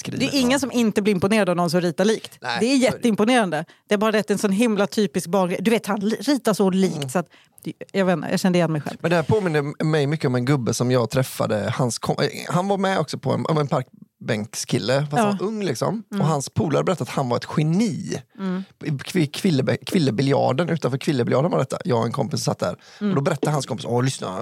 [0.04, 2.38] det är ingen som inte blir imponerad av någon som ritar likt.
[2.42, 3.66] Nej, det är jätteimponerande.
[3.88, 5.58] Det är bara är en sån himla typisk barngrej.
[5.62, 7.28] Du vet, han ritar så likt så att
[7.92, 8.98] jag, vet inte, jag kände igen mig själv.
[9.02, 11.74] Men det här påminner mig mycket om en gubbe som jag träffade.
[11.78, 13.68] Hans kom- eh, han var med också på en, en
[14.22, 15.20] parkbänkskille, fast Ja.
[15.28, 16.04] han var ung liksom.
[16.20, 18.22] Och hans polare berättade att han var ett geni.
[18.80, 21.78] Kvi- Kville, Kvillebiljarden, utanför Kvillebiljarden var detta.
[21.86, 22.76] Jag och en kompis satt där.
[23.00, 24.40] Och då berättade hans kompis, Åh, lyssna,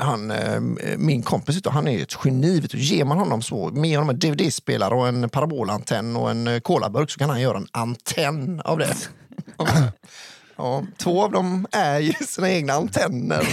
[0.00, 0.60] han, eh,
[0.98, 2.60] min kompis han är ett geni.
[2.60, 2.78] Vet du.
[2.78, 7.10] Ger man honom så, med honom en DVD-spelare och en parabolantenn och en eh, colaburk
[7.10, 8.94] så kan han göra en antenn av det.
[10.58, 13.48] Ja, två av dem är ju sina egna antenner.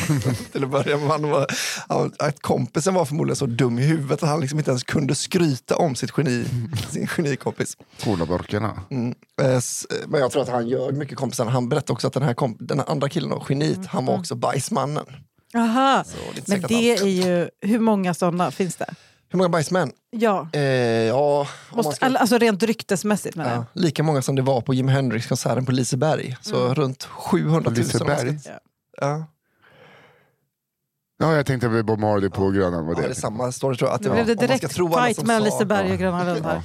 [0.51, 1.07] Till att börja med.
[1.09, 1.45] Han var,
[1.89, 5.15] han- att kompisen var förmodligen så dum i huvudet att han liksom inte ens kunde
[5.15, 6.45] skryta om sitt geni,
[6.89, 7.77] sin genikompis.
[8.03, 8.79] Colaburkarna.
[8.91, 9.15] Mm.
[9.41, 11.45] Eh, s- Men jag tror att han gör mycket kompisar.
[11.45, 14.17] Han berättade också att den här, komp- den här andra killen, då, geniet, han var
[14.19, 15.05] också bajsmannen.
[15.55, 16.03] Aha.
[16.07, 18.93] Så det Men det att är ju, hur många sådana finns det?
[19.35, 19.91] Hur många bajsmän?
[20.11, 23.59] Ja, Eh, ja, Måste, ska, all- alltså rent ryktesmässigt menar jag.
[23.59, 26.37] ja, lika många som det var på Jimi Hendrix-konserten på Liseberg.
[26.41, 27.77] Så runt 700 000.
[27.77, 28.39] Liseberg?
[29.01, 29.25] Ja.
[31.19, 32.85] Ja, jag tänkte på Bob Marley på Grönan.
[32.85, 33.15] Var Ja, det är det.
[33.15, 33.95] samma story tror jag.
[33.95, 34.73] Att det var, blev det ska direkt
[35.05, 35.93] fight mellan Liseberg Ja.
[35.93, 36.61] och Gröna Lund här.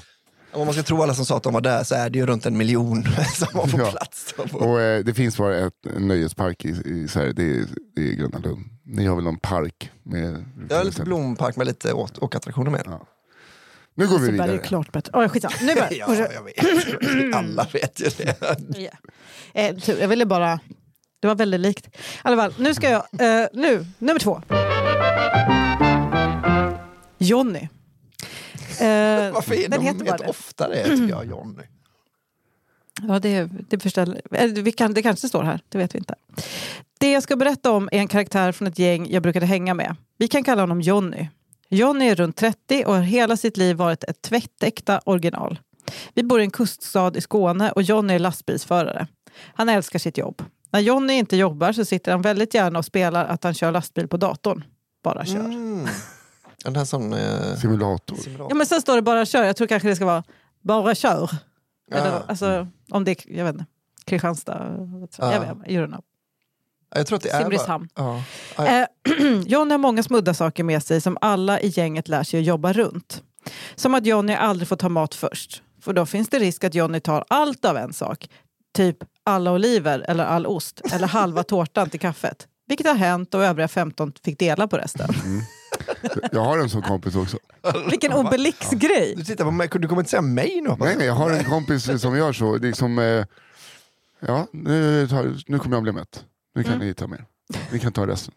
[0.53, 2.27] Om man ska tro alla som sa att de var där så är det ju
[2.27, 3.05] runt en miljon
[3.35, 3.91] som var på Ja.
[3.91, 4.35] plats.
[4.53, 7.65] Och eh, det finns bara ett, en nöjespark i, i Sverige, det är,
[7.97, 8.65] det är Gröna Lund.
[8.93, 9.91] Ni har väl någon park?
[10.03, 12.83] Med, Jag har lite blompark med lite åt- åkattraktioner med.
[12.87, 13.07] Ja.
[13.95, 14.59] Nu går vi är vidare.
[14.59, 15.13] klart bättre.
[15.25, 15.55] Oh, skitsamma.
[15.63, 17.35] Nu börjar Ja, jag vet.
[17.35, 18.37] Alla vet ju det.
[18.79, 18.91] Ja.
[19.55, 20.61] Eh, tur, jag ville bara...
[21.21, 21.87] Det var väldigt likt.
[21.87, 21.91] I
[22.23, 23.03] alla fall, nu ska jag...
[23.43, 24.43] Eh, nu, nummer två.
[27.19, 27.59] Jonny.
[28.81, 30.27] Eh, Varför är den de heter bara det.
[30.29, 31.63] ofta det, tycker jag, Johnny?
[33.09, 36.15] Ja, det, det, förställer, eh, vi kan, det kanske står här, det vet vi inte.
[36.99, 39.97] Det jag ska berätta om är en karaktär från ett gäng jag brukade hänga med.
[40.19, 41.29] Vi kan kalla honom Jonny.
[41.69, 45.59] Jonny är runt 30 och har hela sitt liv varit ett tvättäkta original.
[46.15, 49.07] Vi bor i en kuststad i Skåne och Jonny är lastbilsförare.
[49.55, 50.43] Han älskar sitt jobb.
[50.73, 54.09] När Jonny inte jobbar så sitter han väldigt gärna och spelar att han kör lastbil
[54.09, 54.65] på datorn.
[55.05, 55.45] Bara kör.
[55.45, 55.89] Mm.
[56.65, 57.13] Den här som...
[57.13, 58.19] Eh, Simulator.
[58.49, 59.45] Ja, men sen står det bara kör.
[59.45, 60.25] Jag tror kanske det ska vara
[60.61, 61.31] bara kör.
[61.91, 63.67] Eller, alltså, om det är, jag vet inte,
[64.05, 64.77] Kristianstad.
[65.19, 65.33] Ja.
[65.33, 66.03] Jag vet inte, you know.
[66.95, 67.43] jag tror att det är...
[67.43, 67.89] Simrishamn.
[67.95, 68.23] Bara,
[68.57, 68.67] ja.
[68.67, 68.87] Eh,
[69.47, 72.73] Johnny har många smudda saker med sig som alla i gänget lär sig att jobba
[72.73, 73.23] runt.
[73.75, 75.63] Som att Johnny aldrig får ta mat först.
[75.81, 78.29] För då finns det risk att Johnny tar allt av en sak.
[78.75, 82.47] Typ alla oliver eller all ost eller halva tårtan till kaffet.
[82.67, 85.15] Vilket har hänt och övriga 15 fick dela på resten.
[86.33, 87.39] Jag har en sån kompis också.
[87.91, 89.15] Vilken Obelix-grej.
[89.17, 90.99] Du tittar på mig, du kommer inte säga mig nu Nej, jag.
[90.99, 92.57] nej, jag har en kompis som gör så.
[92.57, 93.25] Liksom, eh,
[94.21, 96.25] ja, nu, tar, nu kommer jag bli mätt.
[96.55, 97.25] Nu kan ni ta mer.
[97.73, 98.35] Ni kan ta resten.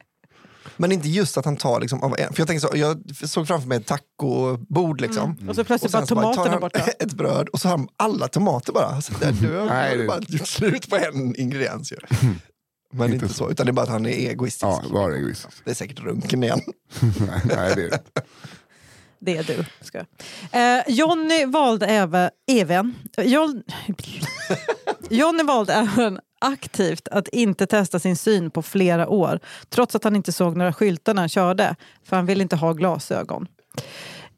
[0.77, 1.99] Men inte just att han tar liksom.
[1.99, 5.37] För jag, tänker så, jag såg framför mig ett tacobord liksom.
[5.49, 6.79] Och så plötsligt bara sen så tar tomaterna borta.
[6.99, 9.01] ett bröd och så har han alla tomater bara.
[9.01, 11.97] Så där, du har Nej, bara gjort slut på en ingrediens ju.
[12.95, 14.63] Men inte så, utan det är bara att han är egoistisk.
[14.63, 15.65] Ja, var egoistisk.
[15.65, 16.61] Det är säkert runken igen.
[17.01, 18.01] nej, nej, det är det.
[19.19, 19.65] Det är du.
[19.81, 20.05] Ska.
[20.51, 20.77] jag.
[20.77, 22.29] Eh, Johnny valde även...
[22.47, 23.63] även John,
[25.09, 30.15] Johnny valde även aktivt att inte testa sin syn på flera år trots att han
[30.15, 33.47] inte såg några skyltar när han körde, för han ville inte ha glasögon.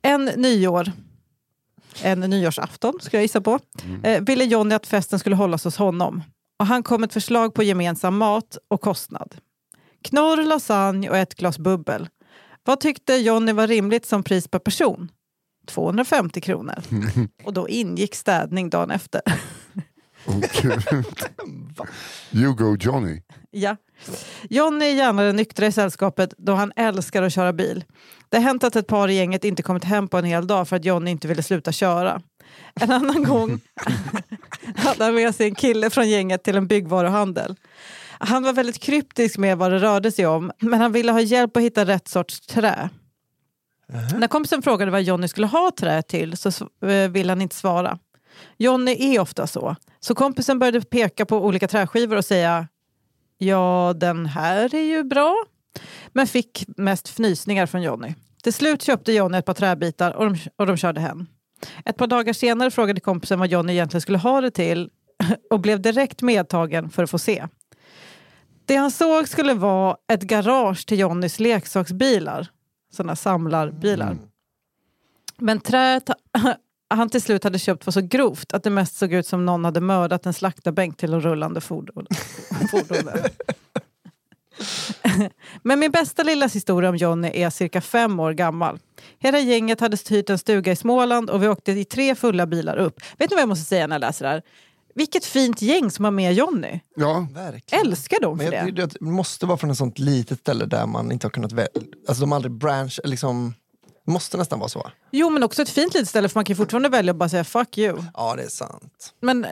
[0.02, 0.92] En nyår,
[2.02, 3.60] en nyårsafton ska jag gissa på,
[4.04, 6.24] eh, ville Johnny att festen skulle hållas hos honom.
[6.60, 9.36] Och han kom ett förslag på gemensam mat och kostnad.
[10.04, 12.10] Knorr, lasagne och ett glas bubbel.
[12.64, 15.12] Vad tyckte Johnny var rimligt som pris per person?
[15.68, 16.76] 250 kronor.
[17.44, 19.22] Och då ingick städning dagen efter.
[20.26, 20.66] Och,
[22.32, 23.22] you go Johnny.
[23.52, 23.76] ja.
[24.50, 27.84] Johnny är gärna den nyktra i sällskapet då han älskar att köra bil.
[28.30, 30.68] Det har hänt att ett par i gänget inte kommit hem på en hel dag
[30.68, 32.22] för att Johnny inte ville sluta köra.
[32.82, 33.60] En annan gång
[34.76, 37.56] hade han med sig en kille från gänget till en byggvaruhandel.
[38.20, 41.58] Han var väldigt kryptisk med vad det rörde sig om, men han ville ha hjälp
[41.58, 42.90] att hitta rätt sorts trä.
[44.18, 46.50] När kompisen frågade vad Johnny skulle ha trä till så
[46.88, 48.00] eh, ville han inte svara.
[48.58, 49.76] Johnny är ofta så.
[50.00, 52.68] Så kompisen började peka på olika träskivor och säga
[53.38, 55.46] Ja, den här är ju bra.
[56.14, 58.14] Men fick mest fnysningar från Johnny.
[58.44, 61.28] Till slut köpte Johnny ett par träbitar och de, och de körde hem.
[61.86, 64.90] Ett par dagar senare frågade kompisen vad Johnny egentligen skulle ha det till
[65.50, 67.48] och blev direkt medtagen för att få se.
[68.66, 72.48] Det han såg skulle vara ett garage till Johnnys leksaksbilar.
[72.94, 74.18] Sådana samlarbilar.
[75.38, 76.10] Men träet
[76.90, 79.66] han till slut hade köpt var så grovt att det mest såg ut som någon
[79.66, 82.08] hade mördat en slaktarbänk till en rullande fordon.
[82.72, 83.10] fordon.
[85.64, 88.80] Men min bästa lilla historia om Johnny är cirka fem år gammal.
[89.20, 92.78] Hela gänget hade hyrt en stuga i Småland och vi åkte i tre fulla bilar
[92.78, 93.02] upp.
[93.18, 94.42] Vet ni vad jag måste säga när jag läser det här?
[94.96, 96.80] Vilket fint gäng som har med Johnny.
[96.96, 97.86] Ja, Verkligen.
[97.88, 98.86] Älskar dem för Men jag, det.
[98.86, 101.82] det, måste vara från ett sånt litet ställe där man inte har kunnat välja.
[102.08, 103.54] Alltså de har aldrig branch, liksom.
[104.08, 104.92] Måste nästan vara så.
[105.12, 107.44] Jo men också ett fint litet ställe för man kan fortfarande välja att bara säga
[107.44, 108.04] fuck you.
[108.14, 109.14] Ja, det är sant.
[109.22, 109.46] Men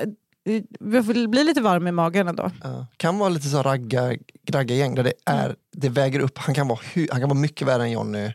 [0.45, 2.51] eh, vi får bli lite varm i magen ändå.
[2.63, 2.87] Ja.
[2.97, 4.15] Kan vara lite så ragga,
[4.49, 6.37] ragga gäng där det, är, det väger upp.
[6.37, 6.79] Han kan, vara,
[7.11, 8.31] han kan vara mycket värre än Jonny,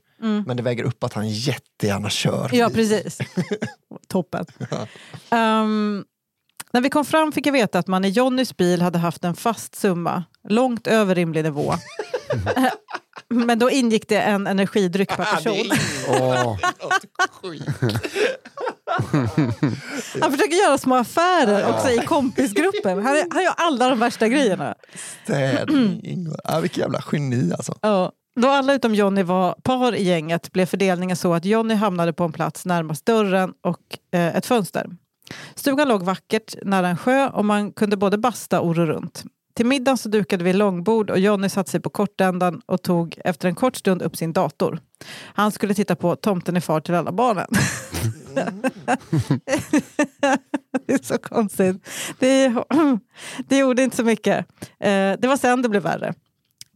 [0.46, 2.50] men det väger upp att han jättegärna kör.
[2.52, 3.18] Ja, precis.
[4.08, 4.46] Toppen.
[5.30, 6.04] Ehm,
[6.72, 9.34] när vi kom fram fick jag veta att man i Jonnys bil hade haft en
[9.34, 11.74] fast summa, långt över rimlig nivå.
[13.30, 15.70] Men då ingick det en energidryck per person.
[16.08, 16.56] åh,
[20.20, 23.06] Han försöker göra små affärer också i kompisgruppen.
[23.06, 24.74] Han, är- han gör alla de värsta grejerna.
[25.24, 26.26] Städning.
[26.44, 27.74] Ja, vilket jävla geni alltså.
[27.82, 28.12] Ja.
[28.40, 32.24] Då alla utom Jonny var par i gänget blev fördelningen så att Jonny hamnade på
[32.24, 33.80] en plats närmast dörren och
[34.18, 34.86] eh, ett fönster.
[35.54, 39.24] Stugan låg vackert nära en sjö och man kunde både basta och ro runt.
[39.54, 43.48] Till middagen så dukade vi långbord och Jonny satte sig på kortändan och tog efter
[43.48, 44.80] en kort stund upp sin dator.
[45.34, 47.46] Han skulle titta på Tomten är far till alla barnen.
[50.86, 51.88] det är så konstigt.
[52.18, 52.54] Det,
[53.48, 54.46] det gjorde inte så mycket.
[54.80, 56.14] Eh, det var sen det blev värre.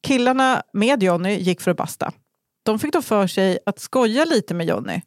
[0.02, 2.12] Killarna med Jonny gick för att basta.
[2.62, 5.00] De fick då för sig att skoja lite med Jonny.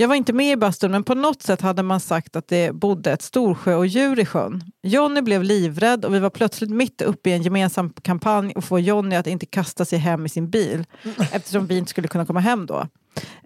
[0.00, 2.74] Jag var inte med i bastun men på något sätt hade man sagt att det
[2.74, 4.64] bodde ett storsjöodjur i sjön.
[4.82, 8.78] Jonny blev livrädd och vi var plötsligt mitt uppe i en gemensam kampanj och få
[8.78, 10.84] Jonny att inte kasta sig hem i sin bil
[11.32, 12.86] eftersom vi inte skulle kunna komma hem då.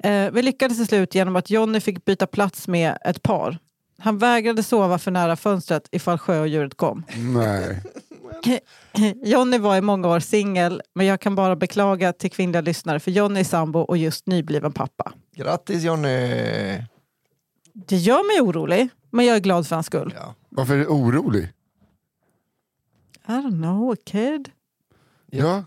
[0.03, 3.59] Eh, vi lyckades till slut genom att Jonny fick byta plats med ett par.
[3.99, 7.05] Han vägrade sova för nära fönstret ifall sjöodjuret kom.
[7.17, 7.83] nej.
[9.25, 13.11] Jonny var i många år singel, men jag kan bara beklaga till kvinnliga lyssnare för
[13.11, 15.13] Jonny är sambo och just nybliven pappa.
[15.37, 16.29] Grattis Jonny!
[17.73, 20.15] Det gör mig orolig, men jag är glad för hans skull.
[20.17, 20.35] Ja.
[20.49, 21.45] Varför är du orolig?
[23.27, 24.51] I don't know, a kid.
[25.31, 25.65] Ja.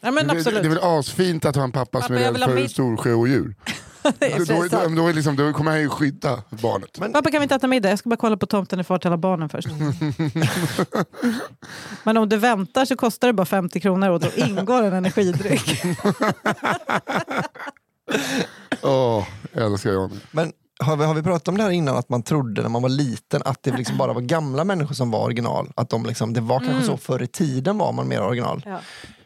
[0.00, 0.62] Ja, men det, det, absolut.
[0.62, 2.70] det är väl asfint att ha en pappa, som Pappa, är jag rädd för mitt-
[2.70, 3.54] storsjöodjur.
[4.02, 6.98] Då, då, då, liksom, då kommer han ju skydda barnet.
[7.00, 7.88] Men- Pappa kan vi inte äta middag?
[7.90, 9.68] Jag ska bara kolla på Tomten är far till alla barnen först.
[12.04, 15.82] men om du väntar så kostar det bara 50 kronor och då ingår en energidryck.
[18.82, 20.14] Åh, jag älskar Johnny.
[20.30, 22.82] Men har vi, har vi pratat om det här innan, att man trodde när man
[22.82, 25.72] var liten att det liksom bara var gamla människor som var original?
[25.76, 28.62] Att de liksom, det var kanske så förr i tiden var man mer original.
[28.66, 28.80] Ja.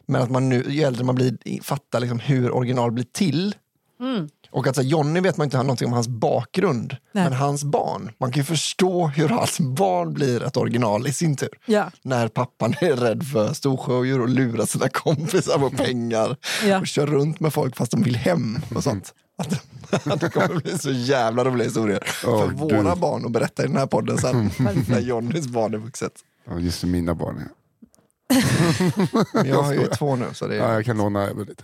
[0.05, 3.55] Men att man nu, ju äldre man blir, fattar liksom hur original blir till.
[3.99, 4.29] Mm.
[4.55, 6.97] Och att så, här, Johnny vet man inte någonting om hans bakgrund.
[7.11, 7.23] Nej.
[7.23, 11.35] Men hans barn, man kan ju förstå hur hans barn blir ett original i sin
[11.35, 11.49] tur.
[11.65, 11.91] Ja.
[12.01, 16.37] När pappan är rädd för storsjödjur och lurar sina kompisar på pengar.
[16.65, 16.79] Ja.
[16.79, 19.13] Och kör runt med folk fast de vill hem och sånt.
[19.37, 19.65] Att,
[20.07, 22.97] att det kommer bli så jävla roliga historier Åh, för våra Gud.
[23.01, 24.51] barn att berätta i den här podden sen.
[24.89, 26.13] när Johnnys barn är vuxet.
[26.49, 27.41] Ja, just mina barn.
[27.45, 29.43] Ja.
[29.45, 30.73] Jag har ju två nu så det Ja, är...
[30.73, 31.63] jag kan låna över lite.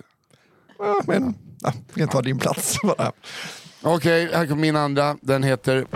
[0.81, 3.11] Ja, men, ja, jag kan ta din plats bara.
[3.81, 5.17] Okej, här kommer min andra.
[5.21, 5.87] Den heter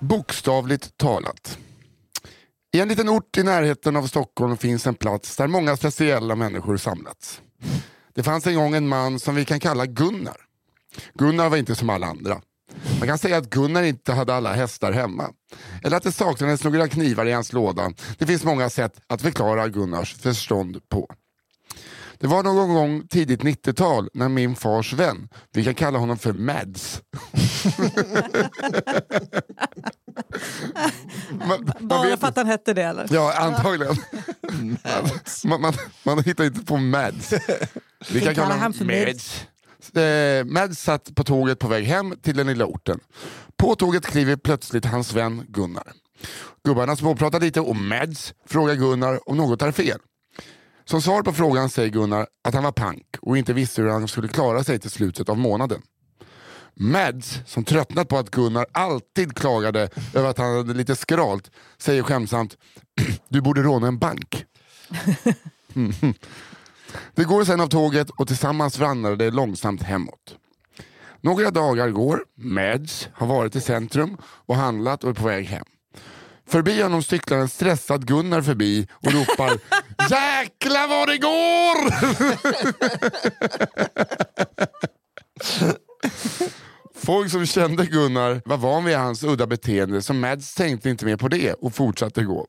[0.00, 1.58] Bokstavligt talat.
[2.72, 6.76] I en liten ort i närheten av Stockholm finns en plats där många speciella människor
[6.76, 7.40] samlats.
[8.14, 10.36] Det fanns en gång en man som vi kan kalla Gunnar.
[11.14, 12.40] Gunnar var inte som alla andra.
[12.98, 15.30] Man kan säga att Gunnar inte hade alla hästar hemma.
[15.82, 17.92] Eller att det saknades några knivar i hans låda.
[18.18, 21.08] Det finns många sätt att förklara Gunnars förstånd på.
[22.20, 26.32] Det var någon gång tidigt 90-tal när min fars vän, vi kan kalla honom för
[26.32, 27.02] Mads.
[31.30, 33.06] man, man Bara vet för att han hette det eller?
[33.10, 33.96] Ja, antagligen.
[35.44, 37.32] man, man, man hittar inte på Mads.
[38.10, 39.46] Vi kan kalla honom för Mads.
[39.96, 43.00] Eh, Mads satt på tåget på väg hem till den lilla orten.
[43.56, 45.92] På tåget kliver plötsligt hans vän Gunnar.
[46.64, 49.98] Gubbarna småpratar lite och Mads frågar Gunnar om något är fel.
[50.90, 54.08] Som svar på frågan säger Gunnar att han var pank och inte visste hur han
[54.08, 55.82] skulle klara sig till slutet av månaden.
[56.74, 62.02] Mads, som tröttnat på att Gunnar alltid klagade över att han hade lite skralt, säger
[62.02, 62.56] skämtsamt
[63.28, 64.44] Du borde råna en bank.
[65.72, 66.14] Mhm.
[67.14, 70.36] Det går sen av tåget och tillsammans vandrar det långsamt hemåt.
[71.20, 75.64] Några dagar går, Mads har varit i centrum och handlat och är på väg hem.
[76.50, 79.50] Förbi honom cyklar en stressad Gunnar förbi och ropar
[80.10, 81.90] Jäklar vad det går!
[86.94, 91.16] Folk som kände Gunnar var van vid hans udda beteende så Mads tänkte inte mer
[91.16, 92.46] på det och fortsatte gå.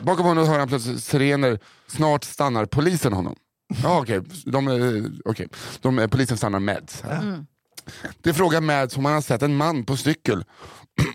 [0.00, 1.58] Bakom honom hör han plötsligt sirener.
[1.86, 3.36] Snart stannar polisen honom.
[3.82, 4.20] Ja, okej.
[4.46, 5.44] De, eh.
[5.80, 7.02] De, eh, polisen stannar Mads.
[8.22, 10.44] Det frågar Mads om han har sett en man på cykel.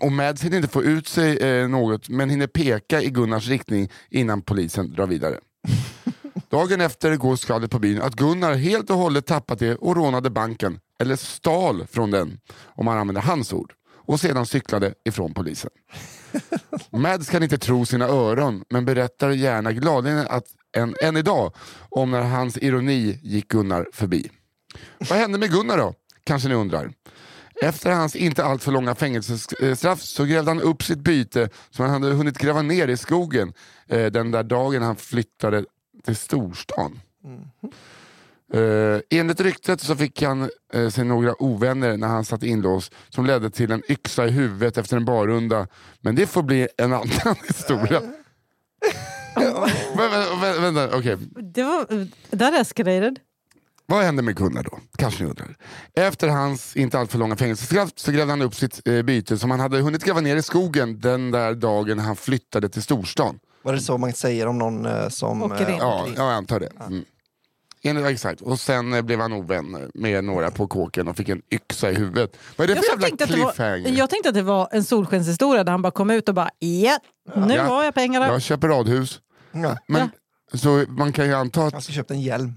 [0.00, 3.90] Och Mads hinner inte få ut sig eh, något men hinner peka i Gunnars riktning
[4.10, 5.38] innan polisen drar vidare.
[6.50, 10.30] Dagen efter går skvallret på byn att Gunnar helt och hållet tappat det och rånade
[10.30, 13.72] banken, eller stal från den om man använder hans ord,
[14.06, 15.70] och sedan cyklade ifrån polisen.
[16.90, 20.44] Mads kan inte tro sina öron men berättar gärna gladeligen att
[20.76, 21.52] än, än idag
[21.88, 24.30] om när hans ironi gick Gunnar förbi.
[24.98, 25.94] Vad hände med Gunnar då?
[26.24, 26.92] Kanske ni undrar.
[27.62, 32.14] Efter hans inte alltför långa fängelsestraff så grävde han upp sitt byte som han hade
[32.14, 33.52] hunnit gräva ner i skogen
[33.88, 35.64] eh, den där dagen han flyttade
[36.04, 37.00] till storstan.
[38.54, 43.26] Eh, enligt ryktet så fick han eh, sig några ovänner när han satt inlåst som
[43.26, 45.66] ledde till en yxa i huvudet efter en barrunda.
[46.00, 48.02] Men det får bli en annan historia.
[49.36, 51.16] Vä- vä- vä- Vänta, okej.
[51.54, 51.86] Det var,
[52.38, 53.18] that escalated.
[53.90, 54.78] Vad hände med Gunnar då?
[54.96, 55.56] Kanske ni undrar.
[55.94, 59.60] Efter hans inte alltför långa fängelsestraff så grävde han upp sitt eh, byte som han
[59.60, 63.38] hade hunnit gräva ner i skogen den där dagen han flyttade till storstan.
[63.62, 65.42] Var det så man säger om någon eh, som...
[65.42, 65.76] Åker in.
[65.78, 66.70] Ja, jag antar det.
[66.86, 67.04] Mm.
[67.82, 68.40] Enligt, exakt.
[68.40, 71.94] Och sen eh, blev han ovän med några på kåken och fick en yxa i
[71.94, 72.36] huvudet.
[72.56, 73.98] Vad är det för Jag jävla tänkte, att det var, cliffhanger?
[73.98, 76.98] jag tänkte att det var en solskenshistoria där han bara kom ut och bara ja,
[77.36, 77.62] nu Ja.
[77.62, 78.26] har jag pengarna.
[78.26, 79.20] Jag köper radhus.
[79.52, 80.10] Ja, Men,
[80.54, 81.82] Så man kan ju anta jag att...
[81.84, 82.52] ska köpa en hjälm.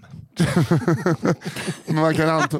[1.85, 2.59] Man kan anta...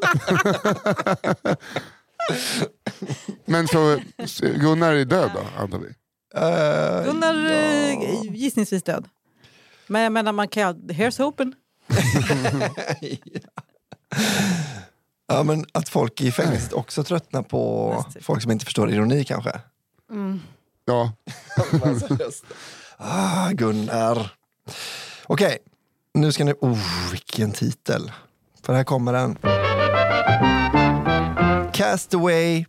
[3.46, 4.00] Men så
[4.40, 5.88] Gunnar är död då, antar vi?
[6.38, 9.08] Uh, Gunnar eh, gissningsvis död.
[9.88, 11.56] Men jag menar man kan here's hopen.
[15.28, 18.24] Ja, men att folk i fängelset också tröttnar på typ.
[18.24, 19.62] folk som inte förstår ironi kanske.
[20.86, 21.14] Ja.
[22.98, 24.34] ah, Gunnar.
[25.24, 25.58] Okej,
[26.14, 26.54] nu ska ni...
[26.62, 28.12] Oh, vilken titel.
[28.64, 29.38] För här kommer den.
[31.74, 32.66] Castaway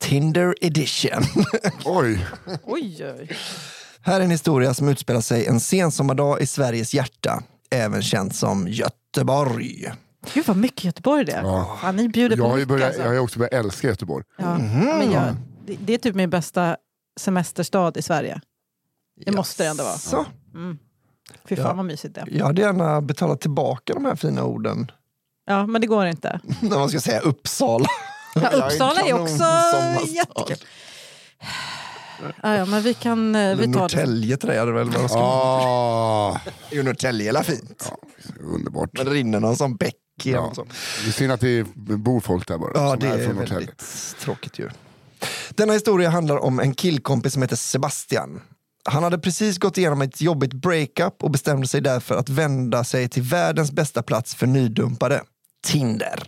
[0.00, 1.22] Tinder Edition.
[1.84, 2.26] Oj.
[2.64, 3.36] Oj, oj.
[4.00, 8.68] här är en historia som utspelar sig en sensommardag i Sveriges hjärta, även känt som
[8.68, 9.92] Göteborg.
[10.34, 11.42] Gud vad mycket Göteborg det är.
[11.42, 11.78] Ja.
[11.80, 13.02] Fan, ni bjuder Jag på har, ju mycket börjat, alltså.
[13.02, 14.24] jag har ju också börjat älska Göteborg.
[14.38, 14.58] Ja.
[14.58, 14.84] Mhm.
[14.84, 16.76] Men jag, det, det är typ min bästa
[17.20, 18.40] semesterstad i Sverige.
[19.24, 19.98] Det måste det ändå vara.
[19.98, 20.26] Så,
[21.48, 21.72] Fy fan Ja.
[21.74, 22.28] vad mysigt det är.
[22.30, 24.90] jag hade gärna betalat tillbaka de här fina orden.
[25.46, 26.40] Ja, men det går inte.
[26.60, 27.86] När man ska säga Uppsala.
[28.34, 29.44] Ja, Uppsala är också
[30.06, 30.56] jättekul.
[32.42, 33.78] Ja, ja, men vi kan eh, vi tar det.
[33.78, 34.90] Norrtäljeträd väl?
[34.90, 37.92] Vad ska Ah, Jo, Norrtälje är fint.
[38.40, 38.90] underbart.
[38.92, 39.94] Men det rinner någon sån bäck
[40.54, 40.66] så.
[41.04, 42.70] Det är synd att det bor folk där bara.
[42.74, 43.58] Ja, som det är från Norrtälje.
[43.58, 44.68] väldigt tråkigt ju.
[45.50, 48.40] Denna historia handlar om en killkompis som heter Sebastian.
[48.88, 53.08] Han hade precis gått igenom ett jobbigt breakup och bestämde sig därför att vända sig
[53.08, 55.22] till världens bästa plats för nydumpade,
[55.66, 56.22] Tinder.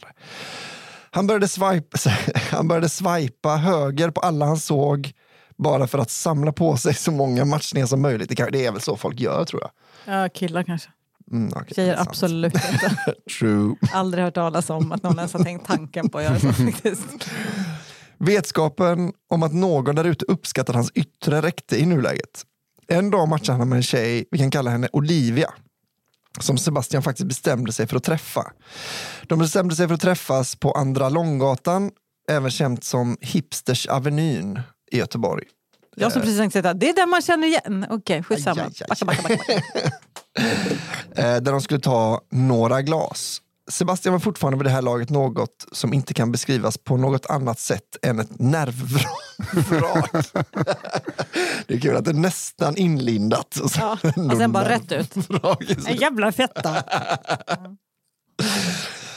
[1.10, 1.98] Han började, swipa,
[2.50, 5.12] han började swipa höger på alla han såg
[5.56, 8.28] bara för att samla på sig så många matchningar som möjligt.
[8.28, 9.70] Det, är väl så folk gör tror jag.
[10.14, 10.90] Ja, killar kanske.
[11.32, 12.96] Mm, det Tjejer absolut inte.
[13.38, 13.74] True.
[13.92, 16.52] Aldrig hört talas om att någon ens har tänkt tanken på att göra så.
[16.52, 17.30] Faktiskt.
[18.18, 22.44] Vetskapen om att någon där ute uppskattar hans yttre räckte i nuläget.
[22.88, 25.50] En dag matchade han med en tjej, vi kan kalla henne Olivia,
[26.40, 28.52] som Sebastian faktiskt bestämde sig för att träffa.
[29.22, 31.90] De bestämde sig för att träffas på Andra Långgatan,
[32.30, 34.60] även känt som Hipsters Avenyn
[34.92, 35.44] i Göteborg.
[35.96, 37.86] Jag som precis tänkte att det är där man känner igen.
[37.90, 38.62] Okej, skitsamma.
[38.62, 38.70] Aj.
[38.88, 39.62] Backa, backa, backa, backa.
[41.22, 43.42] eh, där de skulle ta några glas.
[43.68, 47.58] Sebastian var fortfarande vid det här laget något som inte kan beskrivas på något annat
[47.58, 49.14] sätt än ett nervvrak.
[51.66, 53.56] det är kul att det är nästan inlindat.
[53.56, 53.98] Och sen, Ja,
[54.32, 55.14] och sen bara rätt ut.
[55.86, 56.82] En jävla fetta.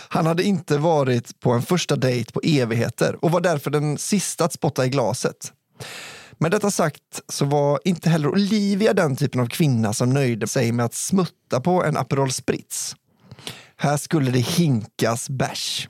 [0.09, 4.45] Han hade inte varit på en första dejt på evigheter och var därför den sista
[4.45, 5.53] att spotta i glaset.
[6.37, 10.71] Med detta sagt så var inte heller Olivia den typen av kvinna som nöjde sig
[10.71, 12.95] med att smutta på en Aperol Spritz.
[13.81, 15.89] Här skulle det hinkas bärs.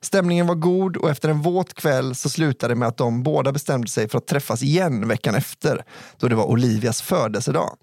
[0.00, 3.52] Stämningen var god och efter en våt kväll så slutade det med att de båda
[3.52, 5.84] bestämde sig för att träffas igen veckan efter
[6.16, 7.76] då det var Olivias födelsedag.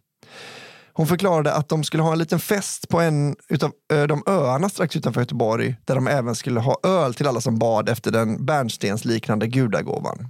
[0.93, 3.35] Hon förklarade att de skulle ha en liten fest på en
[3.91, 7.59] av de öarna strax utanför Göteborg där de även skulle ha öl till alla som
[7.59, 10.27] bad efter den bärnstensliknande gudagåvan.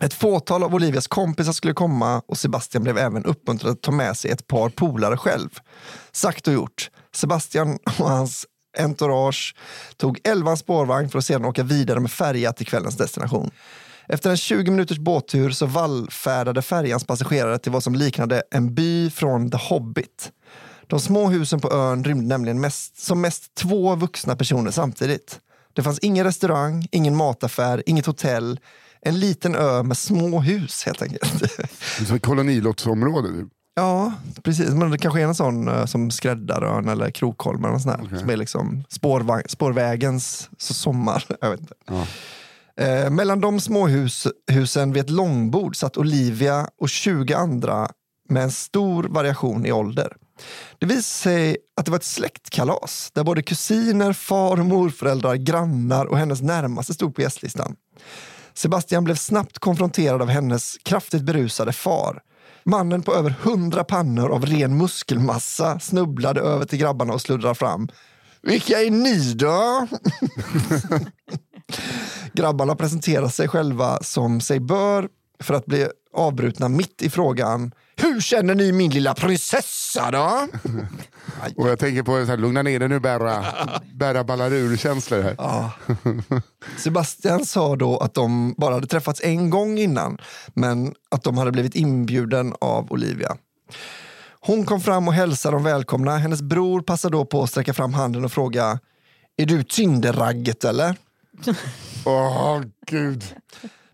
[0.00, 4.16] Ett fåtal av Olivias kompisar skulle komma och Sebastian blev även uppmuntrad att ta med
[4.16, 5.48] sig ett par polare själv.
[6.12, 6.90] Sagt och gjort.
[7.16, 8.46] Sebastian och hans
[8.78, 9.54] entourage
[9.96, 13.50] tog elvan spårvagn för att sedan åka vidare med färja till kvällens destination.
[14.08, 19.10] Efter en 20 minuters båttur så vallfärdade färjans passagerare till vad som liknade en by
[19.10, 20.32] från The Hobbit.
[20.86, 25.40] De små husen på ön rymde nämligen mest, som mest två vuxna personer samtidigt.
[25.72, 28.60] Det fanns ingen restaurang, ingen mataffär, inget hotell.
[29.00, 31.40] En liten ö med små hus helt enkelt.
[31.40, 31.58] Det
[32.00, 33.28] är som ett kolonilottsområde.
[33.28, 33.48] Typ.
[33.74, 34.12] Ja,
[34.42, 34.70] precis.
[34.70, 37.70] Men det kanske är en sån eh, som Skräddarön eller Krokholmen.
[37.70, 38.84] Och sån här, Som är liksom
[39.48, 41.24] spårvägens sommar.
[41.40, 41.74] Jag vet inte.
[41.86, 42.06] Ja.
[42.76, 47.88] Eh, mellan de småhusen vid ett långbord satt Olivia och 20 andra
[48.28, 50.16] med en stor variation i ålder.
[50.78, 56.04] Det visade sig att det var ett släktkalas där både kusiner, far och morföräldrar, grannar
[56.04, 57.76] och hennes närmaste stod på gästlistan.
[58.54, 62.22] Sebastian blev snabbt konfronterad av hennes kraftigt berusade far.
[62.64, 67.88] Mannen på över hundra pannor av ren muskelmassa snubblade över till grabbarna och sluddrade fram.
[68.42, 69.86] Vilka är ni då?
[72.32, 75.08] Grabbarna presenterar sig själva som sig bör
[75.40, 80.48] för att bli avbrutna mitt i frågan hur känner ni min lilla prinsessa då?
[81.56, 83.44] Och jag tänker på så här, lugna ner dig nu Berra.
[83.94, 85.34] Berra ballar ur-känslor här.
[85.38, 85.72] Ja.
[86.78, 90.18] Sebastian sa då att de bara hade träffats en gång innan
[90.54, 93.36] men att de hade blivit inbjuden av Olivia.
[94.40, 96.16] Hon kom fram och hälsade dem välkomna.
[96.18, 98.78] Hennes bror passade då på att sträcka fram handen och fråga
[99.36, 100.96] Är du Tinderragget eller?
[102.04, 103.24] Åh gud.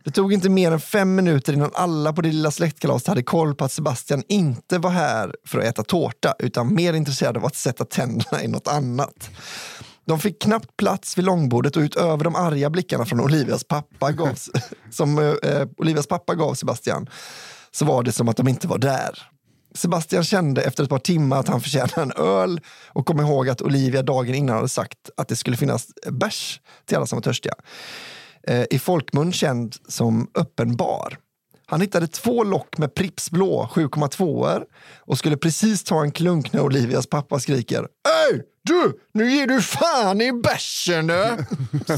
[0.05, 3.55] Det tog inte mer än fem minuter innan alla på det lilla släktkalaset hade koll
[3.55, 7.57] på att Sebastian inte var här för att äta tårta utan mer intresserad av att
[7.57, 9.31] sätta tänderna i något annat.
[10.05, 14.39] De fick knappt plats vid långbordet och utöver de arga blickarna från Olivias pappa gav,
[14.91, 17.07] som eh, Olivias pappa gav Sebastian
[17.71, 19.31] så var det som att de inte var där.
[19.75, 23.63] Sebastian kände efter ett par timmar att han förtjänade en öl och kom ihåg att
[23.63, 27.55] Olivia dagen innan hade sagt att det skulle finnas bärs till alla som var törstiga.
[28.47, 31.19] Eh, I folkmun känd som öppen bar.
[31.67, 34.63] Han hittade två lock med Pripps blå 7,2
[34.99, 37.79] och skulle precis ta en klunk när Olivias pappa skriker
[38.31, 41.37] Öj, du, nu ger du fan i bärsen du!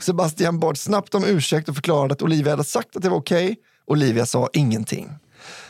[0.00, 3.56] Sebastian bad snabbt om ursäkt och förklarade att Olivia hade sagt att det var okej.
[3.86, 5.10] Olivia sa ingenting.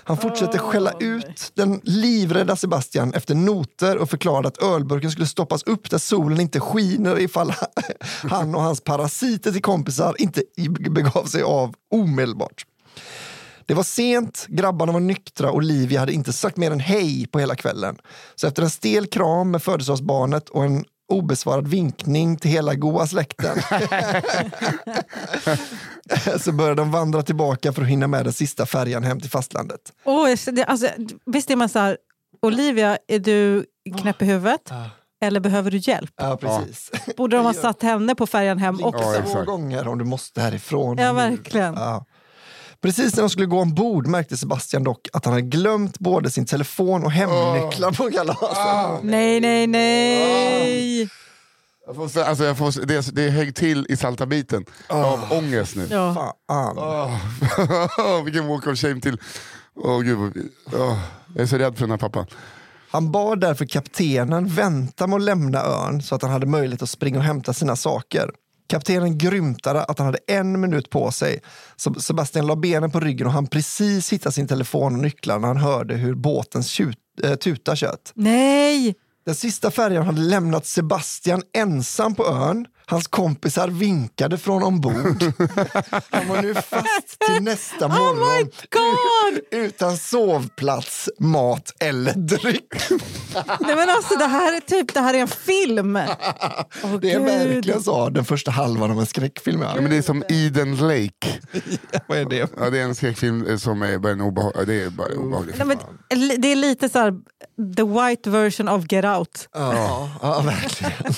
[0.04, 5.62] Han fortsatte skälla ut den livrädda Sebastian efter noter och förklarade att ölburken skulle stoppas
[5.62, 7.52] upp där solen inte skiner ifall
[8.30, 10.42] han och hans parasiter till kompisar inte
[10.90, 12.66] begav sig av omedelbart.
[13.66, 17.38] Det var sent, grabbarna var nyktra och Olivia hade inte sagt mer än hej på
[17.38, 17.96] hela kvällen.
[18.34, 23.56] Så efter en stel kram med födelsedagsbarnet och en obesvarad vinkning till hela goa släkten
[26.40, 29.80] så börjar de vandra tillbaka för att hinna med den sista färjan hem till fastlandet.
[30.38, 30.88] Kände- alltså,
[31.26, 31.96] visst är man så här,
[32.42, 33.66] Olivia, är du
[34.02, 34.70] knäpp i huvudet?
[35.22, 36.10] Eller behöver du hjälp?
[36.16, 36.90] Ja, precis.
[37.16, 39.02] Borde de ha satt henne på färjan hem också?
[39.14, 40.98] Ja, två gånger om du måste härifrån.
[40.98, 41.74] Ja, verkligen.
[41.74, 42.04] Ja.
[42.82, 46.46] Precis när de skulle gå ombord märkte Sebastian dock att han hade glömt både sin
[46.46, 49.04] telefon och hemnycklar på kalaset.
[49.04, 51.08] Nej, nej, nej!
[51.86, 55.86] Jag får, alltså jag får, det, det högg till i salta biten av ångest nu.
[55.90, 56.36] Ja.
[56.48, 56.78] Fan.
[56.78, 59.20] Åh, vilken walk of shame till.
[59.74, 60.96] Åh, gud, jag
[61.36, 62.26] är så rädd för den här pappan.
[62.90, 66.90] Han bad därför kaptenen vänta med att lämna ön så att han hade möjlighet att
[66.90, 68.30] springa och hämta sina saker.
[68.66, 71.40] Kaptenen grymtade att han hade en minut på sig.
[72.00, 75.56] Sebastian la benen på ryggen och han precis hittade sin telefon och nycklar när han
[75.56, 78.12] hörde hur båtens tjut, äh, tuta tjöt.
[78.14, 78.94] Nej!
[79.26, 82.66] Den sista färjan hade lämnat Sebastian ensam på ön.
[82.92, 84.94] Hans kompisar vinkade från ombord.
[86.10, 89.40] Han var nu fast till nästa morgon Oh my God!
[89.64, 92.74] utan sovplats, mat eller dryck.
[93.60, 95.96] Nej men alltså det här är typ, det här är en film.
[96.84, 97.28] Åh, Det är Gud.
[97.54, 99.62] verkligen så, den första halvan av en skräckfilm.
[99.62, 101.40] Ja, men det är som Eden Lake.
[102.08, 102.50] Vad är det?
[102.58, 105.08] Ja, det är en skräckfilm eh, som är bara en obehag, ja, det är bara
[105.14, 105.54] obehaglig.
[105.58, 105.78] Nej, men,
[106.40, 107.12] det är lite så här,
[107.76, 109.48] the white version of Get Out.
[109.52, 111.14] Ja, ja verkligen.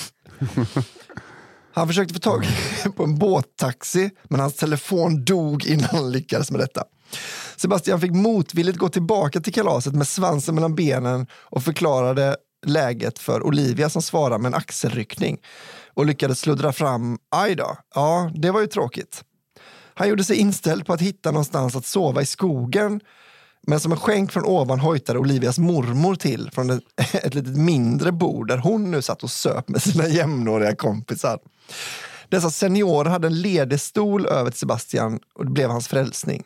[1.75, 2.45] Han försökte få tag
[2.95, 6.83] på en båttaxi, men hans telefon dog innan han lyckades med detta.
[7.55, 13.43] Sebastian fick motvilligt gå tillbaka till kalaset med svansen mellan benen och förklarade läget för
[13.43, 15.37] Olivia som svarade med en axelryckning
[15.93, 19.23] och lyckades sluddra fram, aj då, ja, det var ju tråkigt.
[19.93, 23.01] Han gjorde sig inställd på att hitta någonstans att sova i skogen
[23.67, 28.11] men som en skänk från ovan hojtade Olivias mormor till från ett, ett litet mindre
[28.11, 31.39] bord där hon nu satt och söp med sina jämnåriga kompisar.
[32.29, 36.43] Dessa seniorer hade en ledig stol över till Sebastian och det blev hans frälsning.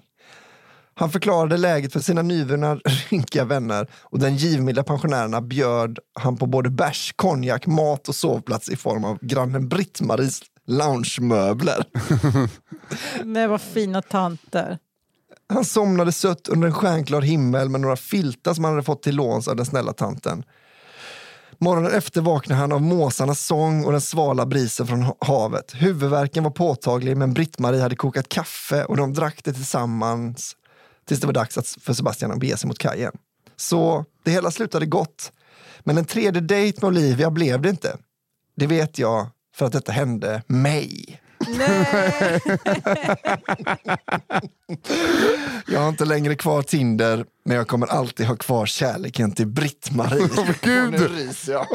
[1.00, 2.76] Han förklarade läget för sina nyvunna
[3.10, 8.70] rynkiga vänner och den givmilda pensionärerna bjöd han på både bärs, konjak, mat och sovplats
[8.70, 11.86] i form av grannen Britt-Maries loungemöbler.
[13.24, 14.78] Nej vad fina tanter.
[15.54, 19.16] Han somnade sött under en stjärnklar himmel med några filtar som han hade fått till
[19.16, 20.44] låns av den snälla tanten.
[21.62, 25.74] Morgonen efter vaknade han av måsarnas sång och den svala brisen från havet.
[25.76, 30.56] Huvudvärken var påtaglig men Britt-Marie hade kokat kaffe och de drack det tillsammans
[31.08, 33.12] tills det var dags att, för Sebastian att bege sig mot kajen.
[33.56, 35.32] Så det hela slutade gott.
[35.80, 37.98] Men en tredje dejt med Olivia blev det inte.
[38.56, 41.22] Det vet jag för att detta hände mig.
[41.48, 42.40] Nej.
[45.68, 50.30] Jag har inte längre kvar Tinder, men jag kommer alltid ha kvar kärleken till Britt-Marie.
[50.62, 50.94] Gud!
[50.94, 51.72] Och nu ryser jag.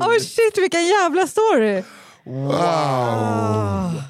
[0.00, 1.82] Oh shit vilken jävla story!
[2.24, 4.02] Wow!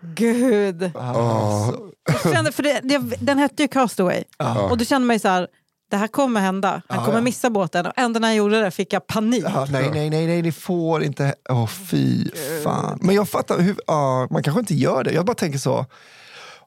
[0.00, 0.82] Gud.
[0.96, 1.80] Alltså,
[2.24, 4.24] Jag kände, för det, det, den hette ju Castaway.
[4.70, 5.48] Och du kände mig så här,
[5.90, 6.70] det här kommer hända.
[6.88, 7.22] Han Ja, kommer ja.
[7.24, 7.86] missa båten.
[7.86, 9.44] Och ändå när jag gjorde det fick jag panik.
[9.46, 11.34] ja, nej, nej, nej, nej, det får inte...
[11.48, 12.24] Åh, fy
[12.64, 12.98] fan.
[13.02, 15.12] Men jag fattar, hur, ja, man kanske inte gör det.
[15.12, 15.86] Jag bara tänker så,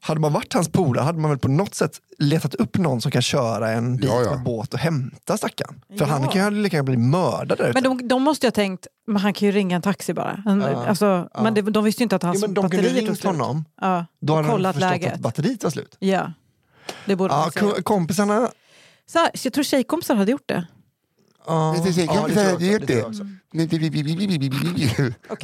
[0.04, 3.12] hade man varit hans polare hade man väl på något sätt letat upp någon som
[3.12, 4.32] kan köra en dit Ja, ja.
[4.32, 5.82] med båt och hämta stackaren.
[5.98, 6.12] För Ja.
[6.12, 7.82] han kan ju lika gärna bli mördad där ute.
[7.82, 10.44] Men de, de måste ju ha tänkt, men han kan ju ringa en taxi bara.
[10.46, 11.44] En, Ja, alltså, ja.
[11.44, 13.24] Men det, de visste ju inte att hans jo, men de kunde tog ringt slut.
[13.24, 15.14] honom, Ja, då hade han kollat förstått läget.
[15.14, 15.96] att batteriet var slut.
[16.00, 16.32] Ja,
[17.06, 17.72] det borde Ja, man säga.
[17.76, 18.50] ko- kompisarna...
[19.12, 20.68] Så här, så jag tror tjejkompisar hade gjort det.
[21.48, 23.24] Ja, det tror jag också, det det tror jag också.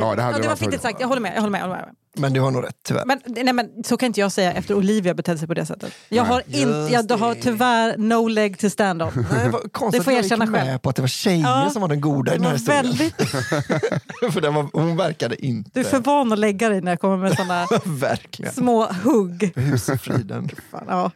[0.03, 1.35] Ja, det hade Ja, det var fittigt sagt, jag håller med.
[1.35, 1.95] Jag håller med, jag håller med.
[2.17, 3.05] Men du har nog rätt tyvärr.
[3.05, 5.93] Men, nej, men så kan inte jag säga efter Olivia betedde sig på det sättet.
[6.09, 6.31] Jag Nej.
[6.31, 9.25] har, inte, jag har tyvärr no leg to stand on.
[9.31, 10.77] Nej, det konstigt får jag jag gick erkänna med själv.
[10.79, 12.83] på att det var tjejen Ja, som var den goda i den här var historien.
[12.85, 15.69] väldigt, För den var, hon verkade inte...
[15.73, 18.53] du är för van att lägga dig när jag kommer med sådana Verkligen.
[18.53, 19.51] små hugg.
[19.55, 20.49] Husfriden.
[20.71, 21.11] Fan, ja.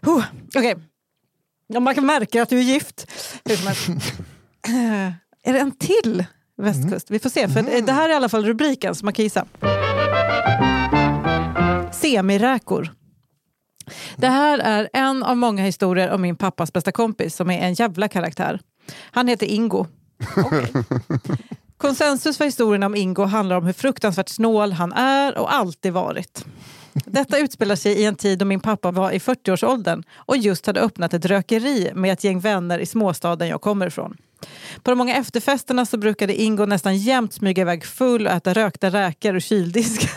[0.00, 0.74] huh, Okej.
[1.66, 3.06] Ja, man kan märka att du är gift.
[5.44, 6.24] Är det en till
[6.56, 7.10] västkust?
[7.10, 7.48] Vi får se.
[7.48, 9.46] För Det här är i alla fall rubriken, så man kan gissa.
[11.92, 12.92] Semiräkor.
[14.16, 17.74] Det här är en av många historier om min pappas bästa kompis som är en
[17.74, 18.60] jävla karaktär.
[19.10, 19.86] Han heter Ingo.
[20.36, 20.72] Okej.
[21.76, 26.44] Konsensus för historien om Ingo handlar om hur fruktansvärt snål han är och alltid varit.
[27.04, 30.80] Detta utspelar sig i en tid då min pappa var i 40-årsåldern och just hade
[30.80, 34.16] öppnat ett rökeri med ett gäng vänner i småstaden jag kommer ifrån.
[34.82, 38.90] På de många efterfesterna så brukade Ingo nästan jämt smyga iväg full och äta rökta
[38.90, 40.10] räkor ur kyldisken.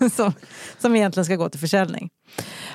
[0.12, 0.32] som,
[0.78, 2.10] som egentligen ska gå till försäljning.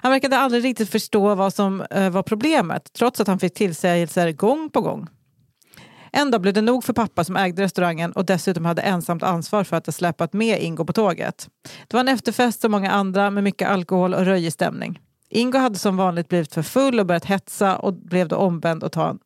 [0.02, 4.32] Han verkade aldrig riktigt förstå vad som eh, var problemet trots att han fick tillsägelser
[4.32, 5.08] gång på gång.
[6.16, 9.64] En dag blev det nog för pappa som ägde restaurangen och dessutom hade ensamt ansvar
[9.64, 11.50] för att ha släpat med Ingo på tåget.
[11.88, 15.00] Det var en efterfest som många andra med mycket alkohol och röjig stämning.
[15.30, 18.92] Ingo hade som vanligt blivit för full och börjat hetsa och blev då ombedd att
[18.92, 19.20] ta en,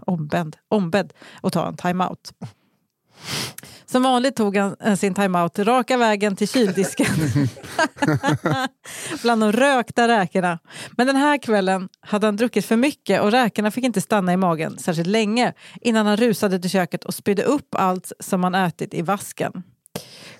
[0.00, 1.12] ombedd, ombedd
[1.42, 2.32] att ta en timeout.
[3.86, 7.06] Som vanligt tog han eh, sin timeout raka vägen till kyldisken
[9.22, 10.58] bland de rökta räkorna.
[10.90, 14.36] Men den här kvällen hade han druckit för mycket och räkorna fick inte stanna i
[14.36, 18.94] magen särskilt länge innan han rusade till köket och spydde upp allt som han ätit
[18.94, 19.62] i vasken.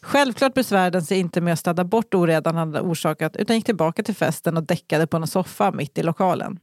[0.01, 3.66] Självklart besvärade han sig inte med att städa bort oredan han hade orsakat utan gick
[3.66, 6.59] tillbaka till festen och däckade på en soffa mitt i lokalen.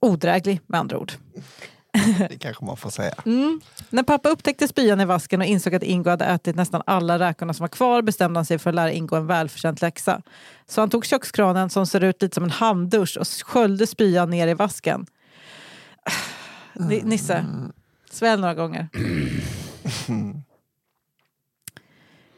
[0.00, 1.12] Odräglig med andra ord.
[2.28, 3.14] Det kanske man får säga.
[3.26, 3.60] Mm.
[3.90, 7.54] När pappa upptäckte spyan i vasken och insåg att Ingo hade ätit nästan alla räkorna
[7.54, 10.22] som var kvar bestämde han sig för att lära Ingo en välförtjänt läxa.
[10.66, 14.48] Så han tog kökskranen som ser ut lite som en handdusch och sköljde spyan ner
[14.48, 15.06] i vasken.
[16.74, 17.46] Ni- Nisse,
[18.10, 18.88] svälj några gånger.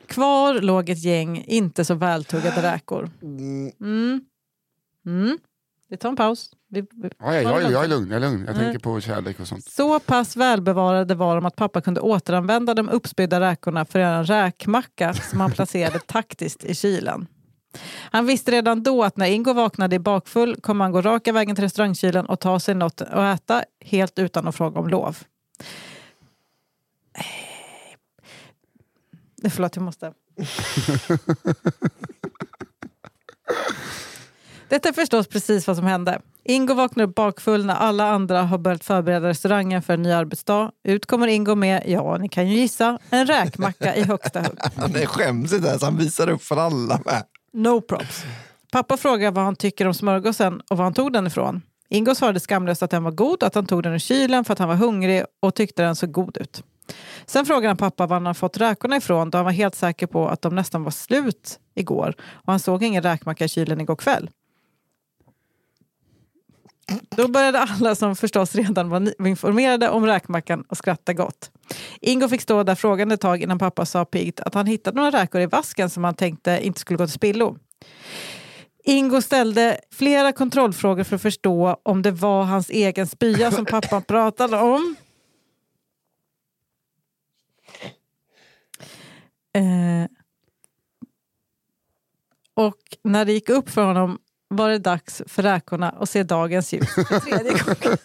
[0.07, 3.11] Kvar låg ett gäng inte så vältuggade räkor.
[3.23, 4.21] Mm.
[5.07, 5.39] Mm.
[5.95, 6.51] Vi tar en paus.
[6.69, 8.45] Vi, vi, Ja, ja, jag, är- jag är lugn, jag är lugn.
[8.47, 8.65] Jag Nej.
[8.65, 9.65] tänker på kärlek och sånt.
[9.65, 14.17] Så pass välbevarade var de att pappa kunde återanvända de uppspydda räkorna för att göra
[14.17, 17.27] en räkmacka som han placerade taktiskt i kylen.
[18.11, 21.57] Han visste redan då att när Ingo vaknade i bakfull kommer han gå raka vägen
[21.57, 25.19] till restaurangkylen och ta sig något att äta helt utan att fråga om lov.
[29.45, 30.13] Eh, Förlåt, jag måste.
[34.75, 36.21] Detta är förstås precis vad som hände.
[36.45, 40.71] Ingo vaknar upp bakfull när alla andra har börjat förbereda restaurangen för en ny arbetsdag.
[40.85, 44.59] Ut kommer Ingo med, ja ni kan ju gissa, en räkmacka i högsta hugg.
[44.77, 47.23] Han är skäms inte ens, han visar upp för alla med.
[47.53, 48.25] No props.
[48.73, 51.63] Pappa frågar vad han tycker om smörgåsen och var han tog den ifrån.
[51.89, 54.59] Ingo svarade skamlöst att den var god att han tog den ur kylen för att
[54.59, 56.63] han var hungrig och tyckte den såg god ut.
[57.27, 60.07] Sen frågade han pappa var han hade fått räkorna ifrån då han var helt säker
[60.07, 63.97] på att de nästan var slut igår och han såg ingen räkmacka i kylen igår
[63.97, 64.31] kväll.
[67.17, 71.51] Då började alla som förstås redan var informerade om räkmackan och skratta gott.
[72.01, 75.11] Ingo fick stå där frågande ett tag innan pappa sa piggt att han hittat några
[75.11, 77.59] räkor i vasken som han tänkte inte skulle gå till spillo.
[78.85, 84.03] Ingo ställde flera kontrollfrågor för att förstå om det var hans egen spya som pappan
[84.09, 84.97] pratade om.
[89.55, 90.11] Eh,
[92.55, 94.19] och när det gick upp för honom
[94.57, 97.99] var det dags för räkorna att se dagens ljus för tredje gången.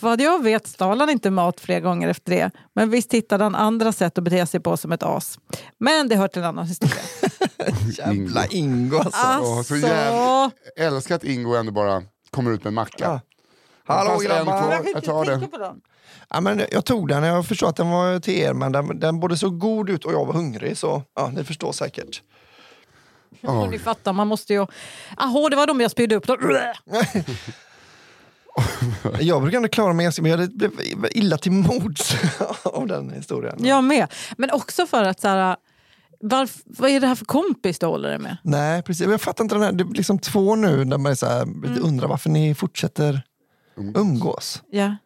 [0.00, 2.50] Vad jag vet stal han inte mat fler gånger efter det.
[2.72, 5.38] Men visst hittade han andra sätt att bete sig på som ett as.
[5.78, 6.94] Men det hör till en annan historia.
[7.98, 9.20] Jävla Ingo alltså.
[9.26, 12.96] Alltså, så jävla- Älskar att Ingo ändå bara kommer ut med en macka.
[13.04, 13.20] Ja.
[13.86, 14.80] Hallå grabbar!
[14.94, 15.40] Jag tar den.
[16.30, 19.20] Ja, men jag tog den, jag förstår att den var till er, men den, den
[19.20, 20.76] både såg god ut och jag var hungrig.
[20.78, 22.22] Så ja, ni förstår säkert.
[23.40, 23.66] Ja.
[23.70, 24.66] Ni fattar, man måste ju...
[25.16, 26.26] Ahå, det var de jag spydde upp.
[29.20, 30.70] Jag brukar ändå klara mig ganska, men jag blev
[31.10, 32.14] illa till mods
[32.62, 33.56] av den historien.
[33.58, 34.12] Jag med.
[34.36, 35.56] Men också för att så här,
[36.22, 38.36] varf, vad är det här för kompis du håller dig med?
[38.42, 39.06] Nej, precis.
[39.06, 41.42] Jag fattar inte den här, det är liksom två nu där man är så här,
[41.42, 41.78] Mm.
[41.82, 43.22] undrar varför ni fortsätter
[43.94, 44.62] umgås.
[44.70, 44.96] Ja.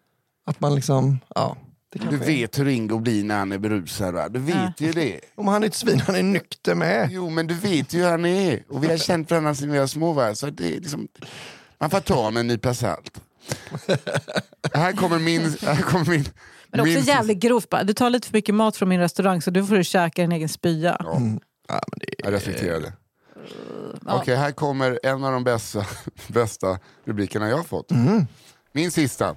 [0.49, 1.57] Att man liksom, ja.
[1.93, 4.15] Det Du är- vet hur Ingo blir när han är berusad.
[4.15, 4.29] Va?
[4.29, 4.73] Du vet Ja.
[4.87, 5.21] ju det.
[5.35, 7.09] Om han är ett svin, han är nykter med.
[7.13, 8.63] Jo, men du vet ju hur han är.
[8.69, 10.13] Och vi har känt varandra sedan vi var små.
[10.13, 10.35] Va?
[10.35, 11.09] Så det är liksom,
[11.81, 13.21] man får ta med en nypa salt.
[14.75, 15.57] här kommer min...
[15.63, 16.25] Här kommer min
[16.69, 17.69] Men också min jävligt grovt.
[17.69, 17.85] bara.
[17.85, 20.33] Du tar lite för mycket mat från min restaurang så du får du käka din
[20.33, 20.97] egen spya.
[21.01, 21.41] Ja, Mm.
[21.69, 22.93] Ja, men det, jag respekterar det.
[24.07, 24.15] Ja.
[24.21, 25.87] Okej, här kommer en av de bästa,
[26.29, 27.91] bästa rubrikerna jag har fått.
[28.73, 29.37] Min sista.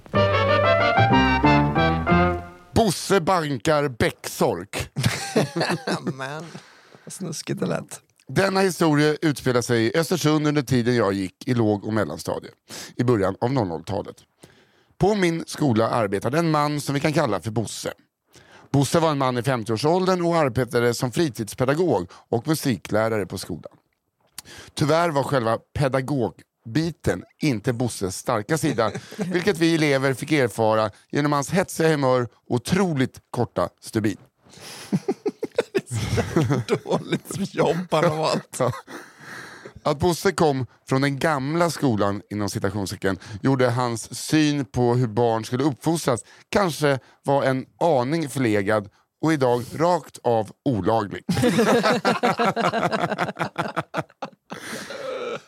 [2.74, 4.90] Bosse bankar bäcksork.
[6.14, 6.44] men,
[7.04, 8.00] vad snuskigt det lät.
[8.28, 12.54] Denna historia utspelar sig i Östersund under tiden jag gick i låg och mellanstadiet
[12.96, 14.16] i början av 00-talet.
[14.98, 17.92] På min skola arbetade en man som vi kan kalla för Bosse.
[18.70, 23.72] Bosse var en man i 50-årsåldern och arbetade som fritidspedagog och musiklärare på skolan.
[24.74, 25.58] Tyvärr var själva
[26.64, 32.54] pedagogbiten inte Bosses starka sida, vilket vi elever fick erfara genom hans hetsiga humör och
[32.54, 34.16] otroligt korta stubin.
[36.84, 38.60] Dåligt jobb har valt.
[39.84, 45.44] Att Bosse kom från den gamla skolan inom citationstecken gjorde hans syn på hur barn
[45.44, 48.88] skulle uppfostras kanske var en aning förlegad
[49.22, 51.24] och idag rakt av olaglig.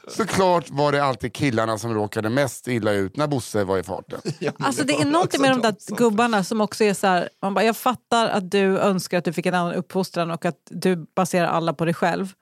[0.09, 4.20] Såklart var det alltid killarna som råkade mest illa ut när Bosse var i farten.
[4.39, 7.55] Ja, Alltså det är någonting med de där gubbarna som också är så här, man
[7.55, 11.07] bara, jag fattar att du önskar att du fick en annan uppfostran och att du
[11.16, 12.32] baserar alla på dig själv.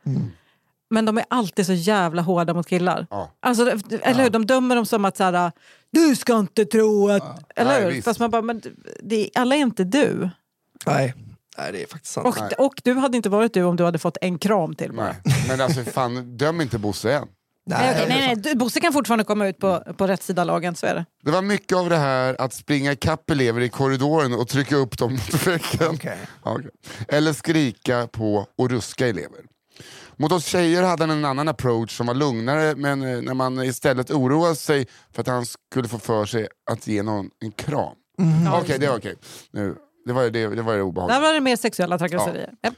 [0.90, 3.06] Men de är alltid så jävla hårda mot killar.
[3.10, 3.30] Ja.
[3.40, 3.70] Alltså,
[4.02, 4.30] eller hur?
[4.30, 5.52] De dömer dem som att så här,
[5.90, 7.52] du ska inte tro att...
[7.56, 7.90] Eller Nej, hur?
[7.90, 8.04] visst.
[8.04, 8.62] Fast man bara, men
[9.02, 10.30] det, alla är inte du.
[10.86, 11.14] Nej.
[11.58, 12.26] Nej, det är faktiskt sant.
[12.58, 15.16] Och, och du hade inte varit du om du hade fått en kram till bara.
[15.24, 15.44] Nej.
[15.48, 17.28] Men alltså fan, döm inte Bosse än.
[17.66, 18.36] Nej, okej, nej, nej.
[18.36, 21.04] Du- Bosse kan fortfarande komma ut på, på rätt sida lagen, så är det.
[21.24, 24.98] Det var mycket av det här att springa ikapp elever i korridoren och trycka upp
[24.98, 25.94] dem mot väggen.
[25.94, 26.18] Okej.
[26.44, 26.70] Ja, okej.
[27.08, 29.40] Eller skrika på och ruska elever.
[30.16, 33.62] Mot oss tjejer hade han en annan approach som var lugnare men eh, när man
[33.62, 37.94] istället oroade sig för att han skulle få för sig att ge någon en kram.
[38.62, 39.14] Okej, det var okej.
[39.52, 41.20] Nu, Det var det, det, var det Där obehagliga.
[41.20, 42.54] var det mer sexuella trakasserier.
[42.62, 42.74] Japp.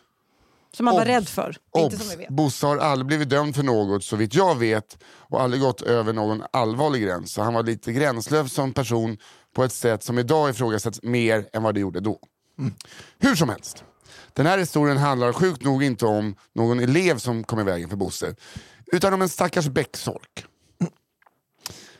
[0.76, 1.56] Som man var rädd för.
[1.76, 2.12] Inte som Obs!
[2.12, 2.28] vi vet.
[2.28, 6.12] Bosse har aldrig blivit dömd för något så vitt jag vet och aldrig gått över
[6.12, 7.32] någon allvarlig gräns.
[7.32, 9.18] Så han var lite gränslös som person
[9.54, 12.18] på ett sätt som idag ifrågasätts mer än vad det gjorde då.
[13.18, 13.84] Hur som helst.
[14.32, 17.96] Den här historien handlar sjukt nog inte om någon elev som kom i vägen för
[17.96, 18.34] Bosse
[18.92, 20.44] utan om en stackars bäcksolk.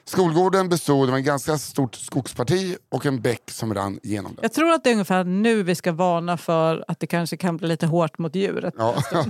[0.07, 4.38] Skolgården bestod av en ganska stort skogsparti och en bäck som rann genom den.
[4.42, 7.57] Jag tror att det är ungefär nu vi ska varna för att det kanske kan
[7.57, 8.74] bli lite hårt mot djuret.
[8.78, 8.94] Ja.
[9.12, 9.24] Ja.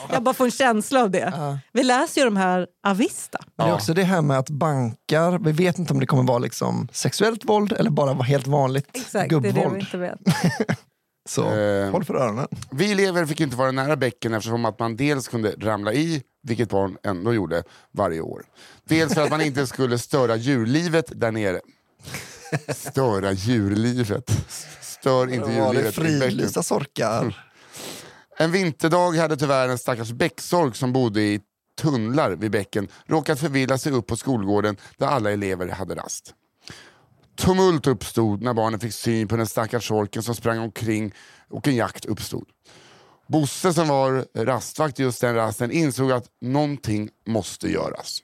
[0.12, 1.58] Jag bara får en känsla av det.
[1.72, 3.38] Vi läser ju de här Avista.
[3.56, 6.22] Men det är också det här med att bankar, vi vet inte om det kommer
[6.22, 9.80] vara liksom sexuellt våld eller bara vara helt vanligt Exakt, det är det vi gubbvåld.
[9.80, 10.18] inte vet.
[11.28, 11.90] Så Eh.
[11.90, 12.46] håll för öronen.
[12.70, 16.68] Vi elever fick inte vara nära bäcken eftersom att man dels kunde ramla i, vilket
[16.68, 17.62] barn ändå gjorde
[17.92, 18.42] varje år.
[18.84, 21.60] Dels för att man inte skulle störa djurlivet där nere.
[22.74, 24.30] Störa djurlivet.
[24.80, 26.20] Stör inte djurlivet i bäcken.
[26.20, 27.46] fridlysta sorkar?
[28.36, 31.40] En vinterdag hade tyvärr en stackars bäcksork som bodde i
[31.80, 36.34] tunnlar vid bäcken råkat förvilla sig upp på skolgården där alla elever hade rast.
[37.40, 41.14] Tumult uppstod när barnen fick syn på den stackars sorken som sprang omkring
[41.50, 42.48] och en jakt uppstod.
[43.26, 48.22] Bosse som var rastvakt just den rasten insåg att någonting måste göras.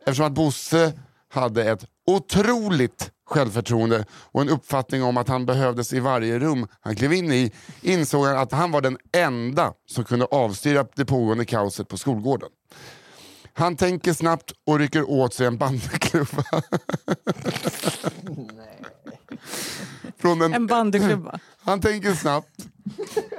[0.00, 0.92] Eftersom att Bosse
[1.28, 6.96] hade ett otroligt självförtroende och en uppfattning om att han behövdes i varje rum han
[6.96, 11.44] klev in i insåg han att han var den enda som kunde avstyra det pågående
[11.44, 12.48] kaoset på skolgården.
[13.54, 16.44] Han tänker snabbt och rycker åt sig en bandyklubba.
[20.18, 21.38] Från en En bandyklubba.
[21.62, 22.48] han tänker snabbt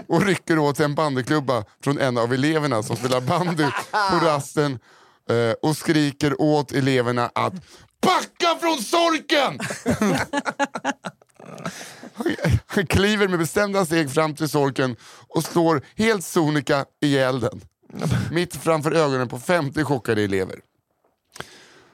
[0.07, 4.80] och rycker åt sig en bandyklubba från en av eleverna som spelar bandy på rasten
[5.30, 7.53] eh, och skriker åt eleverna att
[8.01, 9.59] backa från sorken!
[12.14, 12.36] Han,
[12.66, 14.95] han kliver med bestämda steg fram till sorken
[15.28, 17.62] och slår helt sonika ihjäl den.
[18.32, 20.60] Mitt framför ögonen på 50 chockade elever.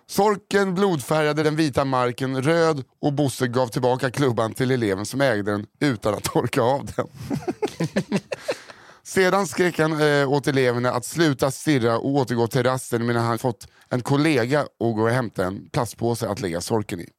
[0.09, 5.51] Sorken blodfärgade den vita marken röd och Bosse gav tillbaka klubban till eleven som ägde
[5.51, 7.07] den utan att torka av den.
[9.03, 13.37] Sedan skrek han eh, åt eleverna att sluta stirra och återgå till rasten medan han
[13.37, 17.09] fått en kollega att gå och hämta en plastpåse att lägga sorken i.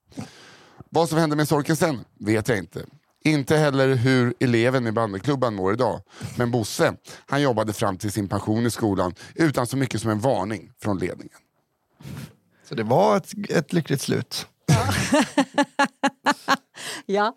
[0.90, 2.84] Vad som hände med sorken sen vet jag inte.
[3.28, 6.00] Inte heller hur eleven i bandyklubban mår idag.
[6.36, 6.94] Men Bosse,
[7.26, 10.98] han jobbade fram till sin pension i skolan utan så mycket som en varning från
[10.98, 11.38] ledningen.
[12.68, 14.46] Så det var ett, ett lyckligt slut.
[17.06, 17.34] Ja.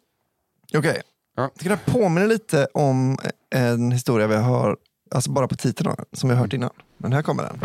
[0.73, 1.01] Okej.
[1.35, 1.41] Ja.
[1.43, 3.17] Jag tycker det påminner lite om
[3.55, 4.77] en historia vi har,
[5.11, 6.69] alltså bara på titeln, som vi har hört innan.
[6.97, 7.59] Men här kommer den.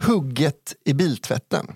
[0.00, 1.66] Hugget i biltvätten.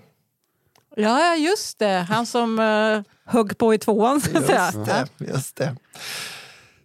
[0.95, 2.05] Ja, just det.
[2.09, 4.65] Han som uh, högg på i tvåan, så att säga.
[4.65, 5.75] Just det, just det.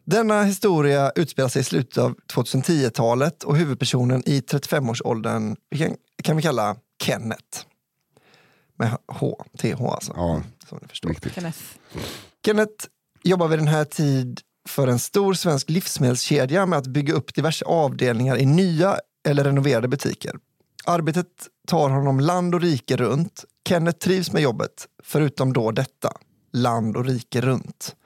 [0.05, 6.37] Denna historia utspelar sig i slutet av 2010-talet och huvudpersonen i 35-årsåldern vi kan, kan
[6.37, 7.59] vi kalla Kenneth.
[8.79, 10.13] Med H, TH alltså.
[10.17, 11.09] Ja, Som ni förstår.
[11.09, 11.35] riktigt.
[11.35, 11.59] Kenneth.
[12.45, 12.87] Kenneth
[13.23, 17.65] jobbar vid den här tid för en stor svensk livsmedelskedja med att bygga upp diverse
[17.65, 18.99] avdelningar i nya
[19.29, 20.37] eller renoverade butiker.
[20.85, 21.27] Arbetet
[21.69, 23.45] tar honom land och rike runt.
[23.69, 26.13] Kenneth trivs med jobbet, förutom då detta.
[26.53, 27.97] Land och rike runt.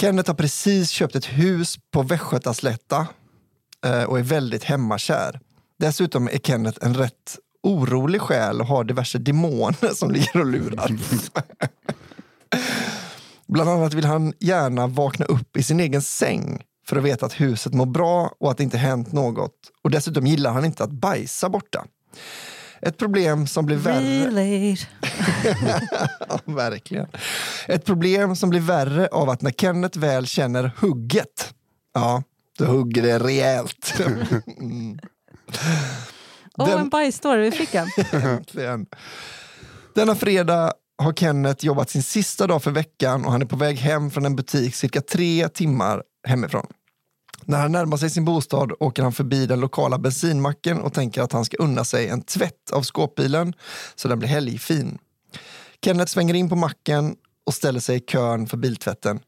[0.00, 3.06] Kenneth har precis köpt ett hus på Västgötaslätta
[3.84, 5.40] eh, och är väldigt hemmakär.
[5.78, 10.90] Dessutom är Kenneth en rätt orolig själ och har diverse demoner som ligger och lurar.
[13.46, 17.40] Bland annat vill han gärna vakna upp i sin egen säng för att veta att
[17.40, 19.52] huset mår bra och att det inte hänt något.
[19.82, 21.84] Och dessutom gillar han inte att bajsa borta.
[22.82, 24.76] Ett problem som blir värre...
[26.28, 27.06] Ja, verkligen.
[27.68, 31.54] Ett problem som blir värre av att när Kenneth väl känner hugget,
[31.94, 32.22] ja,
[32.58, 33.94] då hugger det rejält.
[34.60, 34.98] Mm.
[36.58, 37.88] Åh, Den- en bajsstory, vi fick en.
[38.22, 38.86] Äntligen.
[39.94, 43.76] Denna fredag har Kenneth jobbat sin sista dag för veckan och han är på väg
[43.76, 46.66] hem från en butik cirka tre timmar hemifrån.
[47.44, 51.32] När han närmar sig sin bostad åker han förbi den lokala bensinmacken och tänker att
[51.32, 53.52] han ska unna sig en tvätt av skåpbilen
[53.94, 54.98] så den blir helgfin.
[55.84, 57.16] Kenneth svänger in på macken
[57.46, 59.20] och ställer sig i kön för biltvätten.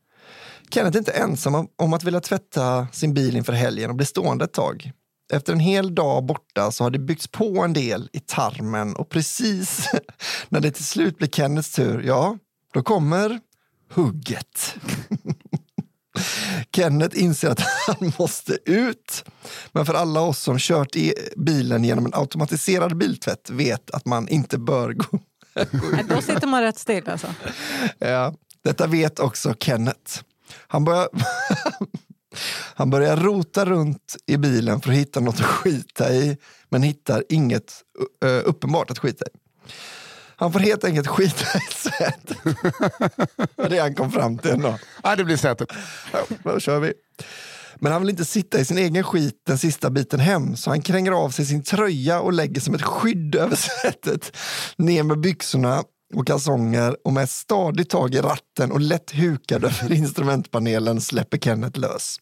[0.70, 4.44] Kenneth är inte ensam om- att vilja tvätta sin bil inför helgen och bli stående
[4.44, 4.92] ett tag.
[5.32, 9.08] Efter en hel dag borta så har det byggts på en del i tarmen och
[9.08, 9.88] precis
[10.48, 12.38] när det till slut blir Kenneths tur, ja,
[12.72, 13.40] då kommer
[13.94, 14.74] hugget.
[16.72, 19.24] Kenneth inser att han måste ut.
[19.72, 24.28] Men för alla oss som kört i bilen genom en automatiserad biltvätt vet att man
[24.28, 25.18] inte bör gå.
[26.08, 27.34] Då sitter man rätt still alltså.
[27.98, 28.34] Ja,
[28.64, 30.22] detta vet också Kenneth.
[30.66, 31.08] Han börjar,
[32.74, 36.36] han börjar rota runt i bilen för att hitta något att skita i,
[36.68, 37.72] men hittar inget
[38.44, 39.38] uppenbart att skita i.
[40.38, 42.36] Han får helt enkelt skita i sätet.
[43.36, 44.78] Det var det han kom fram till ändå.
[45.02, 45.68] Ja, det blir sätet.
[46.12, 46.92] Ja, då kör vi.
[47.80, 50.82] Men han vill inte sitta i sin egen skit den sista biten hem så han
[50.82, 54.36] kränger av sig sin tröja och lägger som ett skydd över sätet.
[54.76, 55.82] Ner med byxorna
[56.14, 61.38] och kalsonger och med ett stadigt tag i ratten och lätt hukad över instrumentpanelen släpper
[61.38, 62.16] Kenneth lös.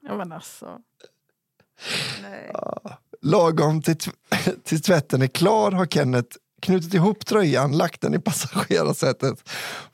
[0.00, 0.78] Ja, men alltså.
[2.22, 2.52] Nej.
[3.28, 4.16] Lagom till, tv-
[4.64, 9.50] till tvätten är klar har Kenneth knutit ihop tröjan, lagt den i passagerarsätet,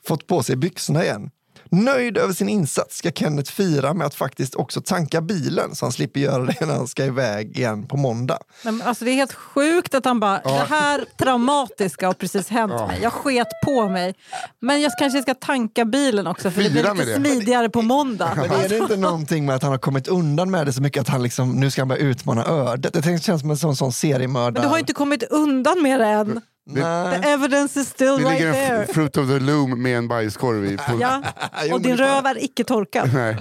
[0.07, 1.29] fått på sig byxorna igen.
[1.71, 5.91] Nöjd över sin insats ska Kenneth fira med att faktiskt också tanka bilen så han
[5.91, 8.39] slipper göra det när han ska iväg igen på måndag.
[8.63, 12.73] Men alltså, det är helt sjukt att han bara, det här traumatiska har precis hänt
[12.75, 12.87] Ja.
[12.87, 12.99] mig.
[13.01, 14.13] Jag sket på mig.
[14.61, 17.29] Men jag kanske ska tanka bilen också för det Fira blir med lite det.
[17.29, 18.31] smidigare på måndag.
[18.35, 21.01] Men är det inte någonting med att han har kommit undan med det så mycket
[21.01, 22.93] att han liksom, nu ska han börja utmana ödet?
[22.93, 24.51] Det känns som en sån, sån seriemördare.
[24.53, 26.41] Men du har inte kommit undan med det än.
[26.65, 27.21] Nej.
[27.21, 28.93] The evidence is still Det right ligger en there.
[28.93, 30.77] fruit of the loom med en bajskorv i.
[30.99, 31.23] Ja.
[31.73, 33.13] Och din det är röv är icke torkad.
[33.13, 33.37] Nej.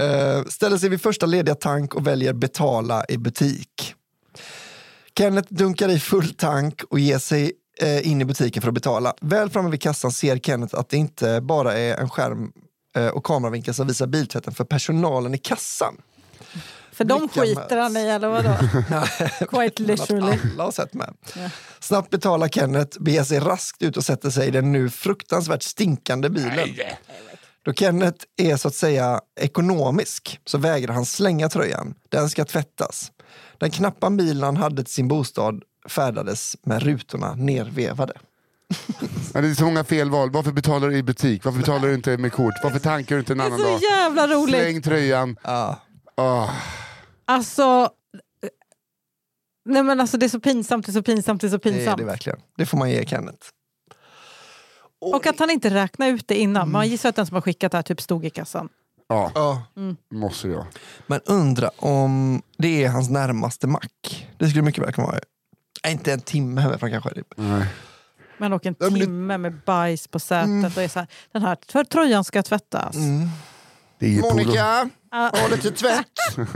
[0.00, 3.94] Eh, ställer sig vid första lediga tank och väljer betala i butik.
[5.18, 9.14] Kenneth dunkar i full tank och ger sig eh, in i butiken för att betala.
[9.20, 12.52] Väl framme vid kassan ser Kenneth att det inte bara är en skärm
[12.96, 15.96] eh, och kameravinkel som visar biltvätten för personalen i kassan.
[16.96, 18.54] För de skiter han i, eller vadå?
[19.58, 20.38] Quite literally.
[20.54, 21.14] Alla har sett med.
[21.36, 21.50] Ja.
[21.80, 26.28] Snabbt betalar Kenneth, beger sig raskt ut och sätter sig i den nu fruktansvärt stinkande
[26.28, 26.68] bilen.
[27.64, 31.94] Då Kenneth är så att säga ekonomisk så vägrar han slänga tröjan.
[32.08, 33.12] Den ska tvättas.
[33.58, 38.12] Den knappa bilen han hade till sin bostad färdades med rutorna nervevade.
[39.34, 40.30] Ja, det är så många felval.
[40.30, 41.44] Varför betalar du i butik?
[41.44, 42.54] Varför betalar du inte med kort?
[42.62, 43.80] Varför tankar du inte en Det är annan så dag?
[43.82, 44.54] jävla roligt.
[44.60, 45.36] Släng tröjan.
[45.42, 45.80] Ja,
[46.16, 46.48] Ah.
[47.24, 47.90] Alltså...
[49.64, 51.68] Nej men alltså det är så pinsamt, det är så pinsamt, det är så det
[51.68, 51.98] är pinsamt.
[51.98, 52.38] det verkligen.
[52.56, 53.46] Det får man ge Kenneth.
[55.00, 56.70] Och att han inte räknar ut det innan.
[56.70, 58.68] Man gissar att den som har skickat det här typ stod i kassan.
[59.08, 59.62] Ja, Ja.
[60.10, 60.66] måste det vara.
[61.06, 64.28] Men undra om det är hans närmaste mack.
[64.38, 65.18] Det skulle mycket väl kunna vara.
[65.88, 67.10] Inte en timme hemifrån kanske.
[67.36, 67.66] Nej.
[68.38, 71.08] Men och en Ja, men det- timme med bajs på sätet och är så här,
[71.32, 72.94] den här för tröjan ska tvättas.
[72.96, 73.28] Mm.
[74.22, 76.06] Monica, Ah, har du till tvätt?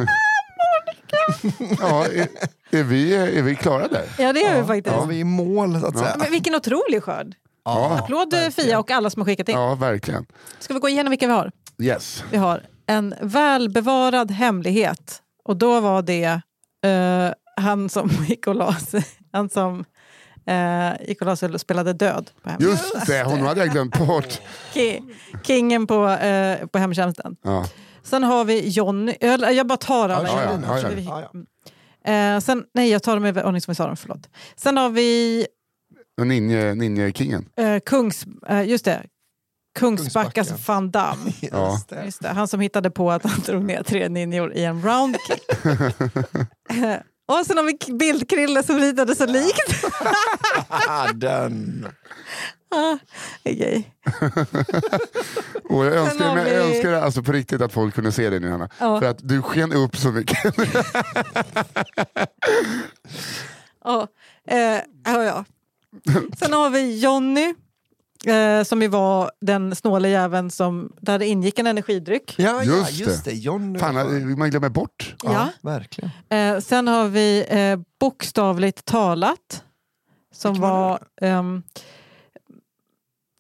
[1.81, 2.29] Ja, är,
[2.71, 4.05] är, vi, är vi klara där?
[4.19, 4.97] ja det är vi faktiskt.
[4.97, 6.15] Ja, vi är i mål så att säga.
[6.19, 7.35] Men vilken otrolig skörd.
[7.65, 9.55] Ja, Applåd eh, Fia och alla som har skickat in.
[9.57, 10.27] ja verkligen.
[10.59, 11.51] Ska vi gå igenom vilka vi har?
[11.83, 12.25] Yes.
[12.31, 15.23] Vi har en välbevarad hemlighet.
[15.45, 16.25] Och då var det
[16.85, 17.33] eh,
[17.65, 19.07] han som gick och la sig.
[19.33, 19.85] Han som
[20.47, 22.51] eh, gick och la sig och spelade död på.
[22.61, 24.41] Just det, hon hade jag glömt bort.
[24.75, 27.37] Ki- Kingen på, eh, på hemtjänsten.
[27.43, 27.65] Ja.
[28.03, 29.15] Sen har vi Jonny.
[29.21, 30.29] Jag, jag bara tar alla.
[30.29, 31.21] Ja, ja, ja, så
[32.05, 32.13] ja.
[32.13, 33.97] Eh, sen, nej, jag tar dem i ordning som vi sa dem.
[33.97, 34.29] Förlåt.
[34.57, 35.47] Sen har vi
[36.23, 37.49] Ninja, Ninja-kingen.
[37.57, 39.03] eh, Kungs, eh, just det.
[39.79, 40.73] Kungsbackas Kungsbacka.
[40.73, 41.33] van Damme.
[41.41, 41.79] Ja.
[42.05, 42.29] Just det.
[42.29, 45.43] Han som hittade på att han drog ner tre ninjor i en roundkick.
[47.29, 49.85] och sen har vi Bildkrille som ritade så likt.
[50.69, 51.87] Ah, Den.
[52.73, 52.99] Ah,
[53.45, 53.95] Okej.
[55.65, 58.51] Och jag önskar, men jag önskar alltså på riktigt att folk kunde se dig nu
[58.51, 58.69] Hanna.
[58.79, 59.01] Ja.
[59.01, 60.39] För att du sken upp så mycket.
[63.85, 64.07] Ja,
[64.49, 65.45] eh, ja, ja.
[66.39, 67.55] Sen har vi Jonny.
[68.27, 72.35] Eh, som ju var den snåle jäveln som, där det ingick en energidryck.
[72.39, 73.31] Ja, ja, Just just det.
[73.31, 73.37] det.
[73.37, 73.79] John.
[73.79, 75.15] Fan, man glömmer bort.
[75.23, 75.49] Ja.
[75.63, 76.11] verkligen.
[76.29, 79.65] Eh, sen har vi eh, bokstavligt talat.
[80.35, 81.63] Som var var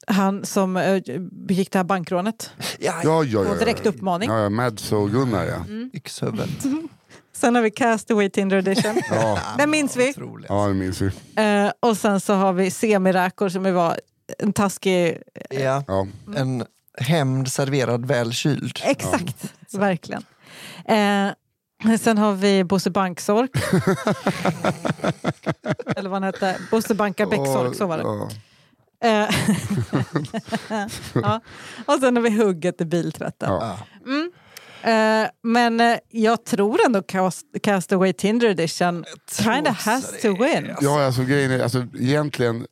[0.07, 2.51] han som eh, begick det här bankrånet.
[2.79, 3.91] Ja, Ja, ja, ja, direkt ja.
[3.91, 4.31] uppmaning.
[4.31, 5.65] Ja, ja, Mads och Gunnar ja.
[5.95, 6.49] Yxhuvudet.
[7.33, 9.03] Sen har vi Castaway Tinder edition.
[9.11, 10.11] Ja, Den minns vi.
[10.11, 10.47] Otroligt.
[10.49, 11.07] ja det minns vi.
[11.37, 14.01] Eh, och sen så har vi semiräkor som var
[14.39, 15.19] en taskig...
[15.51, 15.85] Ja.
[15.87, 16.07] Ja.
[16.37, 16.65] En
[16.99, 18.81] hämnd serverad väl kyld.
[18.85, 20.23] Exakt, verkligen.
[20.85, 21.29] Eh,
[22.01, 23.51] sen har vi Bosse Banksork.
[25.97, 26.57] Eller vad han hette.
[26.71, 28.35] Bosse Bankar Bäcksork, så var det.
[29.01, 29.09] Ja.
[29.09, 29.29] Eh,
[31.15, 31.41] ja.
[31.87, 33.51] Och sen har vi hugget i biltvätten.
[33.51, 33.79] Ja.
[34.07, 34.33] Mm.
[34.83, 40.77] Eh, men eh, jag tror ändå Cast Castaway Tinder edition kind of has to win.
[40.81, 42.67] Ja, alltså grejen är, alltså egentligen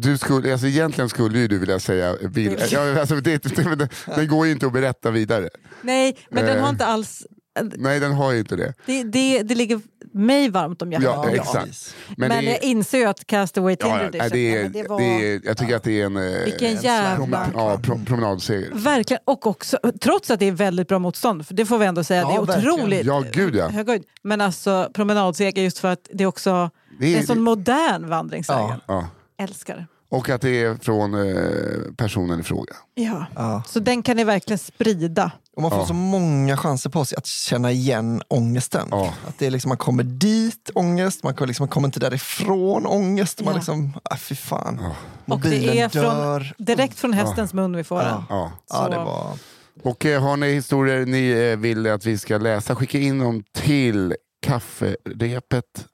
[0.00, 3.88] du skulle, alltså egentligen skulle ju du vilja säga, vill, ja, alltså det, det, det,
[4.16, 5.48] den går ju inte att berätta vidare.
[5.82, 7.26] Nej, men den har inte alls...
[7.76, 8.74] Nej den har ju inte det.
[8.86, 9.80] Det, det, det ligger
[10.12, 11.06] mig varmt om hjärtat.
[11.24, 11.64] Ja, exakt.
[11.66, 11.94] precis.
[12.16, 15.44] Men, det är- jag inser ju att Castaway Tinder Ja, det men det var det
[15.44, 17.48] jag tycker att det är en, eh, vilken en jävla...
[17.54, 18.70] ja, pro, promenadseger.
[18.74, 22.04] Verkligen, och också, trots att det är väldigt bra motstånd, för det får vi ändå
[22.04, 22.74] säga, Ja, det är verkligen.
[22.74, 23.68] otroligt Ja, gud ja.
[23.68, 24.02] hög höjd.
[24.22, 28.80] Men alltså promenadseger just för att det är också Det är, en sån modern vandringsvägen.
[28.86, 29.08] ja.
[29.40, 29.86] Älskar det.
[30.10, 32.74] Och att det är från eh, personen i fråga.
[32.94, 33.26] Ja.
[33.34, 33.62] Ja.
[33.66, 35.32] Så den kan ni verkligen sprida.
[35.58, 35.86] Och man får Ja.
[35.86, 38.88] så många chanser på sig att känna igen ångesten.
[38.90, 39.14] Ja.
[39.26, 42.86] Att det är liksom, man kommer dit, ångest, man kommer, liksom, man kommer inte därifrån,
[42.86, 43.40] ångest.
[43.40, 43.56] Man Ja.
[43.56, 44.78] liksom, ah, fy fan.
[44.82, 44.88] Ja.
[44.88, 44.94] Och
[45.28, 46.54] Mobilen det är från, dör.
[46.58, 48.06] direkt från hästens mun vi får den.
[48.08, 48.24] Ja.
[48.28, 48.52] Ja.
[48.68, 49.38] Ja, det var...
[49.82, 53.44] Och eh, har ni historier ni eh, vill att vi ska läsa, skicka in dem
[53.52, 54.14] till
[54.46, 55.86] kafferepet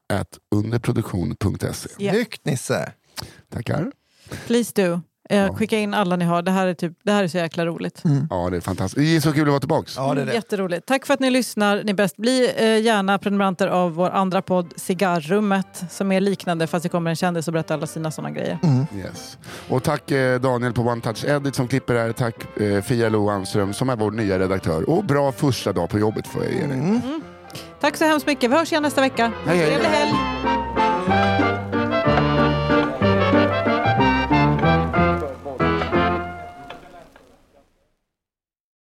[0.54, 1.88] underproduktion.se.
[1.98, 2.12] Ja.
[2.12, 2.92] Snyggt Nisse!
[3.52, 3.92] Tackar.
[4.46, 5.00] Please do.
[5.30, 5.54] Eh, Ja.
[5.54, 6.42] Skicka in alla ni har.
[6.42, 8.02] Det här är, typ, det här är så jäkla roligt.
[8.30, 8.96] Ja, det är fantastiskt.
[8.96, 9.90] Det är så kul att vara tillbaka.
[9.96, 10.34] Ja, det är det.
[10.34, 10.86] Jätteroligt.
[10.86, 11.82] Tack för att ni lyssnar.
[11.84, 12.16] Ni bäst.
[12.16, 17.10] Bli eh, gärna prenumeranter av vår andra podd Cigarrummet som är liknande fast det kommer
[17.10, 18.58] en kändis och berättar alla sina sådana grejer.
[18.96, 19.38] Yes.
[19.68, 22.12] Och tack eh, Daniel på One Touch Edit som klipper här.
[22.12, 24.90] Tack eh, Fia Lo Anström som är vår nya redaktör.
[24.90, 26.78] Och bra första dag på jobbet får jag ge dig.
[26.78, 27.00] Mm.
[27.80, 28.50] Tack så hemskt mycket.
[28.50, 29.32] Vi hörs igen nästa vecka.
[29.46, 29.66] Hej, hej.
[29.66, 30.73] Trevlig helg!